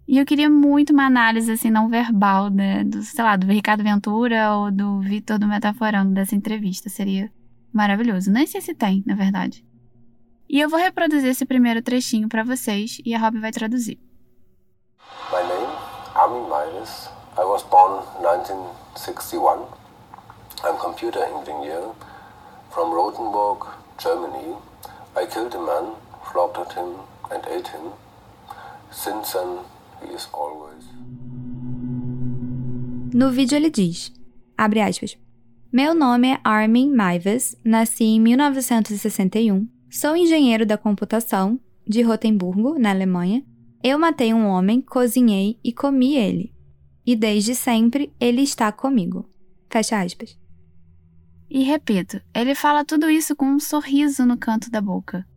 E 0.07 0.17
eu 0.17 0.25
queria 0.25 0.49
muito 0.49 0.91
uma 0.91 1.05
análise, 1.05 1.49
assim, 1.49 1.69
não 1.69 1.87
verbal, 1.87 2.49
né? 2.49 2.83
Do, 2.83 3.01
sei 3.01 3.23
lá, 3.23 3.37
do 3.37 3.47
Ricardo 3.47 3.83
Ventura 3.83 4.53
ou 4.55 4.71
do 4.71 4.99
Vitor 4.99 5.39
do 5.39 5.47
Metaforando 5.47 6.13
dessa 6.13 6.35
entrevista. 6.35 6.89
Seria 6.89 7.31
maravilhoso. 7.71 8.31
Nem 8.31 8.45
sei 8.45 8.59
se 8.59 8.73
tem, 8.73 9.03
na 9.05 9.15
verdade. 9.15 9.63
E 10.49 10.59
eu 10.59 10.67
vou 10.67 10.79
reproduzir 10.79 11.29
esse 11.29 11.45
primeiro 11.45 11.81
trechinho 11.81 12.27
para 12.27 12.43
vocês 12.43 12.97
e 13.05 13.13
a 13.13 13.19
Rob 13.19 13.39
vai 13.39 13.51
traduzir. 13.51 13.97
My 15.31 15.41
name, 15.41 15.69
Armin 16.15 16.49
Meines. 16.49 17.09
I 17.37 17.43
was 17.43 17.63
born 17.63 18.03
1961. 18.21 19.65
I'm 20.63 20.77
computer 20.77 21.23
engineer 21.23 21.93
from 22.71 22.91
Rothenburg, 22.93 23.67
Germany. 23.97 24.55
I 25.15 25.25
killed 25.25 25.55
a 25.55 25.59
man, 25.59 25.95
slaughtered 26.31 26.73
him 26.73 26.95
and 27.31 27.43
ate 27.47 27.67
him. 27.69 27.93
Since 28.91 29.33
then, 29.33 29.59
he 30.01 30.13
is 30.13 30.27
always. 30.33 30.83
No 33.13 33.29
vídeo 33.31 33.57
ele 33.57 33.69
diz, 33.69 34.11
abre 34.57 34.81
aspas, 34.81 35.17
Meu 35.71 35.93
nome 35.93 36.33
é 36.33 36.39
Armin 36.43 36.93
Maives, 36.93 37.55
nasci 37.63 38.03
em 38.03 38.19
1961 38.19 39.67
Sou 39.89 40.15
engenheiro 40.15 40.65
da 40.65 40.77
computação 40.77 41.59
de 41.85 42.01
Rotemburgo, 42.01 42.79
na 42.79 42.91
Alemanha. 42.91 43.43
Eu 43.83 43.97
matei 43.97 44.31
um 44.31 44.45
homem, 44.45 44.79
cozinhei 44.79 45.59
e 45.63 45.73
comi 45.73 46.15
ele. 46.15 46.53
E 47.03 47.15
desde 47.15 47.55
sempre 47.55 48.13
ele 48.19 48.43
está 48.43 48.71
comigo. 48.71 49.27
Fecha 49.71 49.99
aspas. 49.99 50.39
E 51.49 51.63
repito, 51.63 52.21
ele 52.31 52.53
fala 52.53 52.85
tudo 52.85 53.09
isso 53.09 53.35
com 53.35 53.45
um 53.45 53.59
sorriso 53.59 54.23
no 54.23 54.37
canto 54.37 54.69
da 54.69 54.79
boca. 54.79 55.27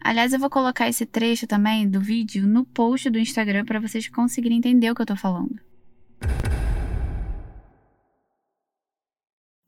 Aliás, 0.00 0.32
eu 0.32 0.38
vou 0.38 0.48
colocar 0.48 0.88
esse 0.88 1.04
trecho 1.04 1.48
também 1.48 1.90
do 1.90 2.00
vídeo 2.00 2.46
no 2.46 2.64
post 2.64 3.10
do 3.10 3.18
Instagram 3.18 3.64
para 3.64 3.80
vocês 3.80 4.08
conseguirem 4.08 4.58
entender 4.58 4.88
o 4.88 4.94
que 4.94 5.02
eu 5.02 5.06
tô 5.06 5.16
falando. 5.16 5.60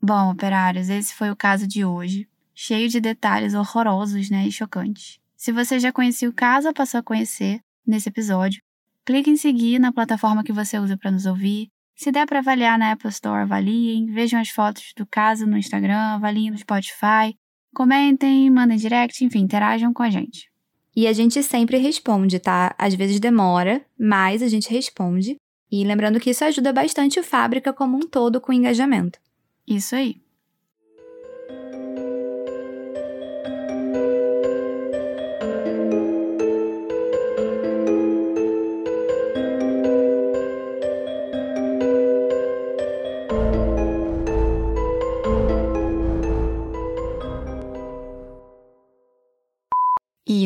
Bom, 0.00 0.30
operários, 0.30 0.88
esse 0.88 1.12
foi 1.12 1.30
o 1.30 1.36
caso 1.36 1.66
de 1.66 1.84
hoje 1.84 2.28
cheio 2.54 2.88
de 2.88 3.00
detalhes 3.00 3.52
horrorosos 3.52 4.30
né, 4.30 4.46
e 4.46 4.52
chocantes. 4.52 5.18
Se 5.36 5.50
você 5.50 5.80
já 5.80 5.90
conhecia 5.90 6.28
o 6.28 6.32
caso 6.32 6.68
ou 6.68 6.74
passou 6.74 7.00
a 7.00 7.02
conhecer 7.02 7.60
nesse 7.86 8.08
episódio, 8.08 8.60
clique 9.04 9.30
em 9.30 9.36
seguir 9.36 9.78
na 9.78 9.92
plataforma 9.92 10.44
que 10.44 10.52
você 10.52 10.78
usa 10.78 10.96
para 10.96 11.10
nos 11.10 11.26
ouvir. 11.26 11.68
Se 11.94 12.10
der 12.10 12.26
para 12.26 12.38
avaliar 12.38 12.78
na 12.78 12.92
Apple 12.92 13.10
Store, 13.10 13.42
avaliem. 13.42 14.06
Vejam 14.06 14.40
as 14.40 14.48
fotos 14.48 14.92
do 14.96 15.06
caso 15.06 15.46
no 15.46 15.56
Instagram, 15.56 16.14
avaliem 16.14 16.50
no 16.50 16.58
Spotify. 16.58 17.34
Comentem, 17.74 18.50
mandem 18.50 18.76
direct, 18.76 19.24
enfim, 19.24 19.40
interajam 19.40 19.92
com 19.92 20.02
a 20.02 20.10
gente. 20.10 20.50
E 20.94 21.06
a 21.06 21.12
gente 21.12 21.42
sempre 21.42 21.78
responde, 21.78 22.38
tá? 22.38 22.74
Às 22.78 22.94
vezes 22.94 23.18
demora, 23.18 23.84
mas 23.98 24.42
a 24.42 24.48
gente 24.48 24.70
responde. 24.70 25.36
E 25.70 25.84
lembrando 25.84 26.20
que 26.20 26.30
isso 26.30 26.44
ajuda 26.44 26.70
bastante 26.72 27.18
o 27.18 27.24
Fábrica 27.24 27.72
como 27.72 27.96
um 27.96 28.06
todo 28.06 28.40
com 28.40 28.52
engajamento. 28.52 29.18
Isso 29.66 29.96
aí. 29.96 30.20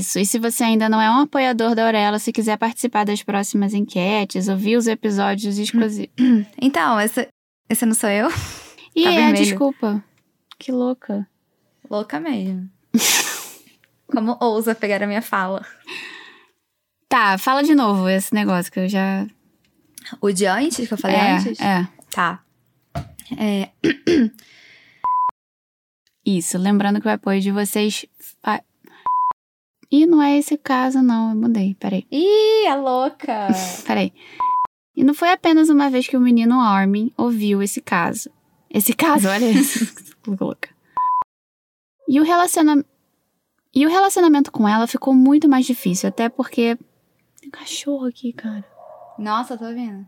Isso. 0.07 0.21
E 0.21 0.25
se 0.25 0.39
você 0.39 0.63
ainda 0.63 0.89
não 0.89 1.03
é 1.03 1.11
um 1.11 1.23
apoiador 1.23 1.75
da 1.75 1.85
Aurela, 1.85 2.21
se 2.21 2.33
quiser 2.33 2.57
participar 2.57 3.05
das 3.05 3.25
próximas 3.25 3.75
enquetes, 3.75 4.47
ouvir 4.47 4.77
os 4.77 4.87
episódios 4.87 5.59
exclusivos. 5.59 6.15
Então, 6.63 6.99
essa, 6.99 7.27
essa 7.69 7.85
não 7.85 7.95
sou 7.95 8.09
eu? 8.09 8.29
E 8.95 9.03
tá 9.05 9.11
é, 9.11 9.33
desculpa. 9.33 10.03
Que 10.59 10.71
louca. 10.71 11.29
Louca 11.91 12.21
mesmo. 12.21 12.71
Como 14.07 14.39
ousa 14.41 14.75
pegar 14.75 15.03
a 15.03 15.07
minha 15.07 15.23
fala? 15.23 15.67
Tá, 17.09 17.37
fala 17.37 17.63
de 17.63 17.75
novo 17.75 18.09
esse 18.09 18.33
negócio 18.33 18.71
que 18.71 18.81
eu 18.81 18.89
já. 18.89 19.27
O 20.21 20.31
de 20.31 20.47
antes, 20.47 20.87
que 20.87 20.95
eu 20.95 20.99
falei 20.99 21.17
é, 21.17 21.33
antes? 21.33 21.61
É. 21.61 21.89
Tá. 22.11 22.43
É. 23.37 23.71
Isso, 26.25 26.59
lembrando 26.59 27.01
que 27.01 27.07
o 27.07 27.11
apoio 27.11 27.41
de 27.41 27.51
vocês 27.53 28.07
Ih, 29.91 30.07
não 30.07 30.23
é 30.23 30.37
esse 30.39 30.55
o 30.55 30.59
caso, 30.59 31.03
não. 31.03 31.31
Eu 31.31 31.37
mudei. 31.37 31.75
Peraí. 31.75 32.07
Ih, 32.11 32.67
a 32.67 32.75
louca! 32.75 33.49
Peraí. 33.87 34.13
E 34.97 35.05
não 35.05 35.15
foi 35.15 35.31
apenas 35.31 35.69
uma 35.69 35.91
vez 35.91 36.09
que 36.09 36.17
o 36.17 36.21
menino 36.21 36.61
Armin 36.61 37.13
ouviu 37.17 37.63
esse 37.63 37.81
caso. 37.81 38.31
Esse 38.71 38.95
caso, 38.95 39.29
olha 39.29 39.51
isso. 39.51 39.85
louca. 40.27 40.71
E 42.09 42.21
o 42.21 42.25
relacionamento. 42.25 42.89
E 43.75 43.85
o 43.85 43.91
relacionamento 43.91 44.51
com 44.51 44.67
ela 44.67 44.87
ficou 44.87 45.13
muito 45.15 45.49
mais 45.49 45.67
difícil, 45.67 46.09
até 46.09 46.29
porque. 46.29 46.77
Tem 47.41 47.49
um 47.49 47.51
cachorro 47.51 48.07
aqui, 48.07 48.33
cara. 48.33 48.65
Nossa, 49.19 49.57
tô 49.57 49.67
vendo. 49.67 50.07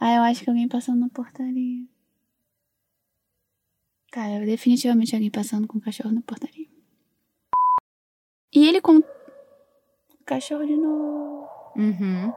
Ah, 0.00 0.14
eu 0.14 0.22
acho 0.22 0.42
que 0.42 0.48
alguém 0.48 0.68
passando 0.68 1.00
na 1.00 1.08
portaria. 1.08 1.84
Tá, 4.10 4.26
é 4.26 4.44
definitivamente 4.44 5.14
alguém 5.14 5.30
passando 5.30 5.68
com 5.68 5.78
o 5.78 5.80
cachorro 5.80 6.14
na 6.14 6.22
portaria. 6.22 6.69
E 8.52 8.66
ele 8.66 8.80
com. 8.80 9.02
Cachorro 10.26 10.66
de 10.66 10.76
novo. 10.76 11.48
Uhum. 11.76 12.32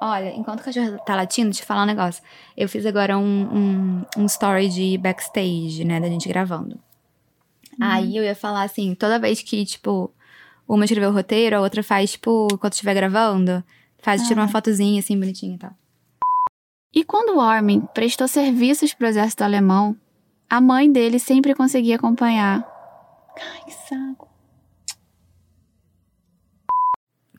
Olha, 0.00 0.34
enquanto 0.34 0.60
o 0.60 0.64
cachorro 0.64 0.98
tá 1.06 1.16
latindo, 1.16 1.48
deixa 1.48 1.62
eu 1.62 1.66
falar 1.66 1.82
um 1.84 1.86
negócio. 1.86 2.22
Eu 2.56 2.68
fiz 2.68 2.84
agora 2.84 3.16
um, 3.16 3.22
um, 3.22 4.02
um 4.18 4.26
story 4.26 4.68
de 4.68 4.98
backstage, 4.98 5.84
né, 5.84 6.00
da 6.00 6.08
gente 6.08 6.28
gravando. 6.28 6.78
Aí 7.80 8.16
eu 8.16 8.24
ia 8.24 8.34
falar 8.34 8.62
assim, 8.62 8.94
toda 8.94 9.18
vez 9.18 9.42
que, 9.42 9.64
tipo, 9.64 10.10
uma 10.68 10.84
escreveu 10.84 11.10
o 11.10 11.12
roteiro, 11.12 11.56
a 11.56 11.60
outra 11.60 11.82
faz, 11.82 12.12
tipo, 12.12 12.48
enquanto 12.52 12.74
estiver 12.74 12.94
gravando, 12.94 13.62
faz, 13.98 14.26
tira 14.26 14.40
uma 14.40 14.48
fotozinha 14.48 15.00
assim, 15.00 15.18
bonitinha 15.18 15.54
e 15.54 15.58
tal. 15.58 15.72
E 16.94 17.04
quando 17.04 17.36
o 17.36 17.40
Armin 17.40 17.82
prestou 17.92 18.26
serviços 18.26 18.94
pro 18.94 19.06
exército 19.06 19.44
alemão, 19.44 19.96
a 20.48 20.60
mãe 20.60 20.90
dele 20.90 21.18
sempre 21.18 21.54
conseguia 21.54 21.96
acompanhar. 21.96 22.75
Ai, 23.40 23.64
que 23.64 23.72
saco. 23.72 24.28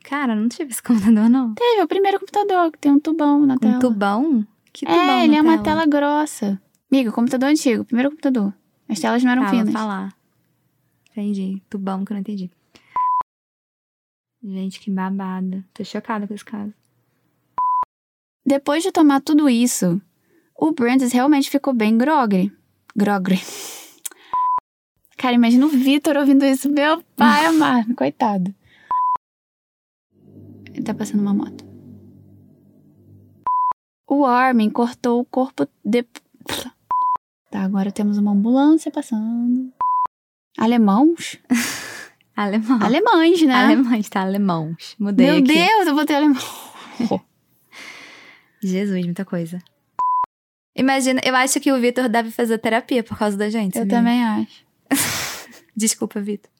Cara, 0.04 0.34
não 0.34 0.48
tive 0.48 0.70
esse 0.70 0.82
computador, 0.82 1.28
não. 1.28 1.54
Teve 1.54 1.82
o 1.82 1.88
primeiro 1.88 2.18
computador, 2.18 2.72
que 2.72 2.78
tem 2.78 2.92
um 2.92 3.00
tubão 3.00 3.44
na 3.44 3.58
tela. 3.58 3.76
Um 3.76 3.78
tubão? 3.78 4.46
Que 4.72 4.86
tubão 4.86 5.00
É, 5.00 5.24
ele 5.24 5.32
na 5.32 5.38
é 5.38 5.42
uma 5.42 5.62
tela 5.62 5.86
grossa. 5.86 6.60
Amigo, 6.90 7.12
computador 7.12 7.48
antigo, 7.50 7.84
primeiro 7.84 8.10
computador. 8.10 8.54
As 8.88 8.98
telas 8.98 9.22
não 9.22 9.32
eram 9.32 9.42
vou 9.42 9.50
finas. 9.50 9.72
falar. 9.72 10.16
Entendi. 11.10 11.62
Tubão 11.68 12.04
que 12.04 12.12
eu 12.12 12.14
não 12.14 12.20
entendi. 12.20 12.50
Gente, 14.42 14.80
que 14.80 14.90
babada. 14.90 15.64
Tô 15.74 15.84
chocada 15.84 16.26
com 16.26 16.32
esse 16.32 16.44
caso. 16.44 16.72
Depois 18.46 18.82
de 18.82 18.90
tomar 18.92 19.20
tudo 19.20 19.48
isso, 19.50 20.00
o 20.56 20.72
Brandes 20.72 21.12
realmente 21.12 21.50
ficou 21.50 21.74
bem 21.74 21.98
grogre. 21.98 22.50
Grogre. 22.96 23.38
Cara, 25.18 25.34
imagina 25.34 25.66
o 25.66 25.68
Vitor 25.68 26.16
ouvindo 26.16 26.44
isso. 26.44 26.70
Meu 26.70 27.02
pai 27.16 27.46
amado, 27.46 27.92
coitado. 27.96 28.54
Ele 30.72 30.84
tá 30.84 30.94
passando 30.94 31.20
uma 31.20 31.34
moto. 31.34 31.66
O 34.08 34.24
Armin 34.24 34.70
cortou 34.70 35.20
o 35.20 35.24
corpo 35.24 35.68
de... 35.84 36.04
Tá, 37.50 37.62
agora 37.62 37.90
temos 37.90 38.16
uma 38.16 38.30
ambulância 38.30 38.92
passando. 38.92 39.72
Alemãos? 40.56 41.36
Alemão. 42.36 42.80
Alemães, 42.80 43.42
né? 43.42 43.54
Alemães, 43.54 44.08
tá? 44.08 44.20
Alemãos. 44.22 44.94
Mudei 45.00 45.26
Meu 45.26 45.36
aqui. 45.38 45.52
Deus, 45.52 45.88
eu 45.88 45.94
botei 45.96 46.14
alemão. 46.14 46.42
Jesus, 48.62 49.04
muita 49.04 49.24
coisa. 49.24 49.58
Imagina, 50.76 51.20
eu 51.24 51.34
acho 51.34 51.58
que 51.58 51.72
o 51.72 51.80
Vitor 51.80 52.08
deve 52.08 52.30
fazer 52.30 52.56
terapia 52.58 53.02
por 53.02 53.18
causa 53.18 53.36
da 53.36 53.50
gente. 53.50 53.74
Eu 53.74 53.82
sabia? 53.82 53.96
também 53.96 54.24
acho. 54.24 54.67
Desculpa, 55.76 56.20
Vitor. 56.20 56.50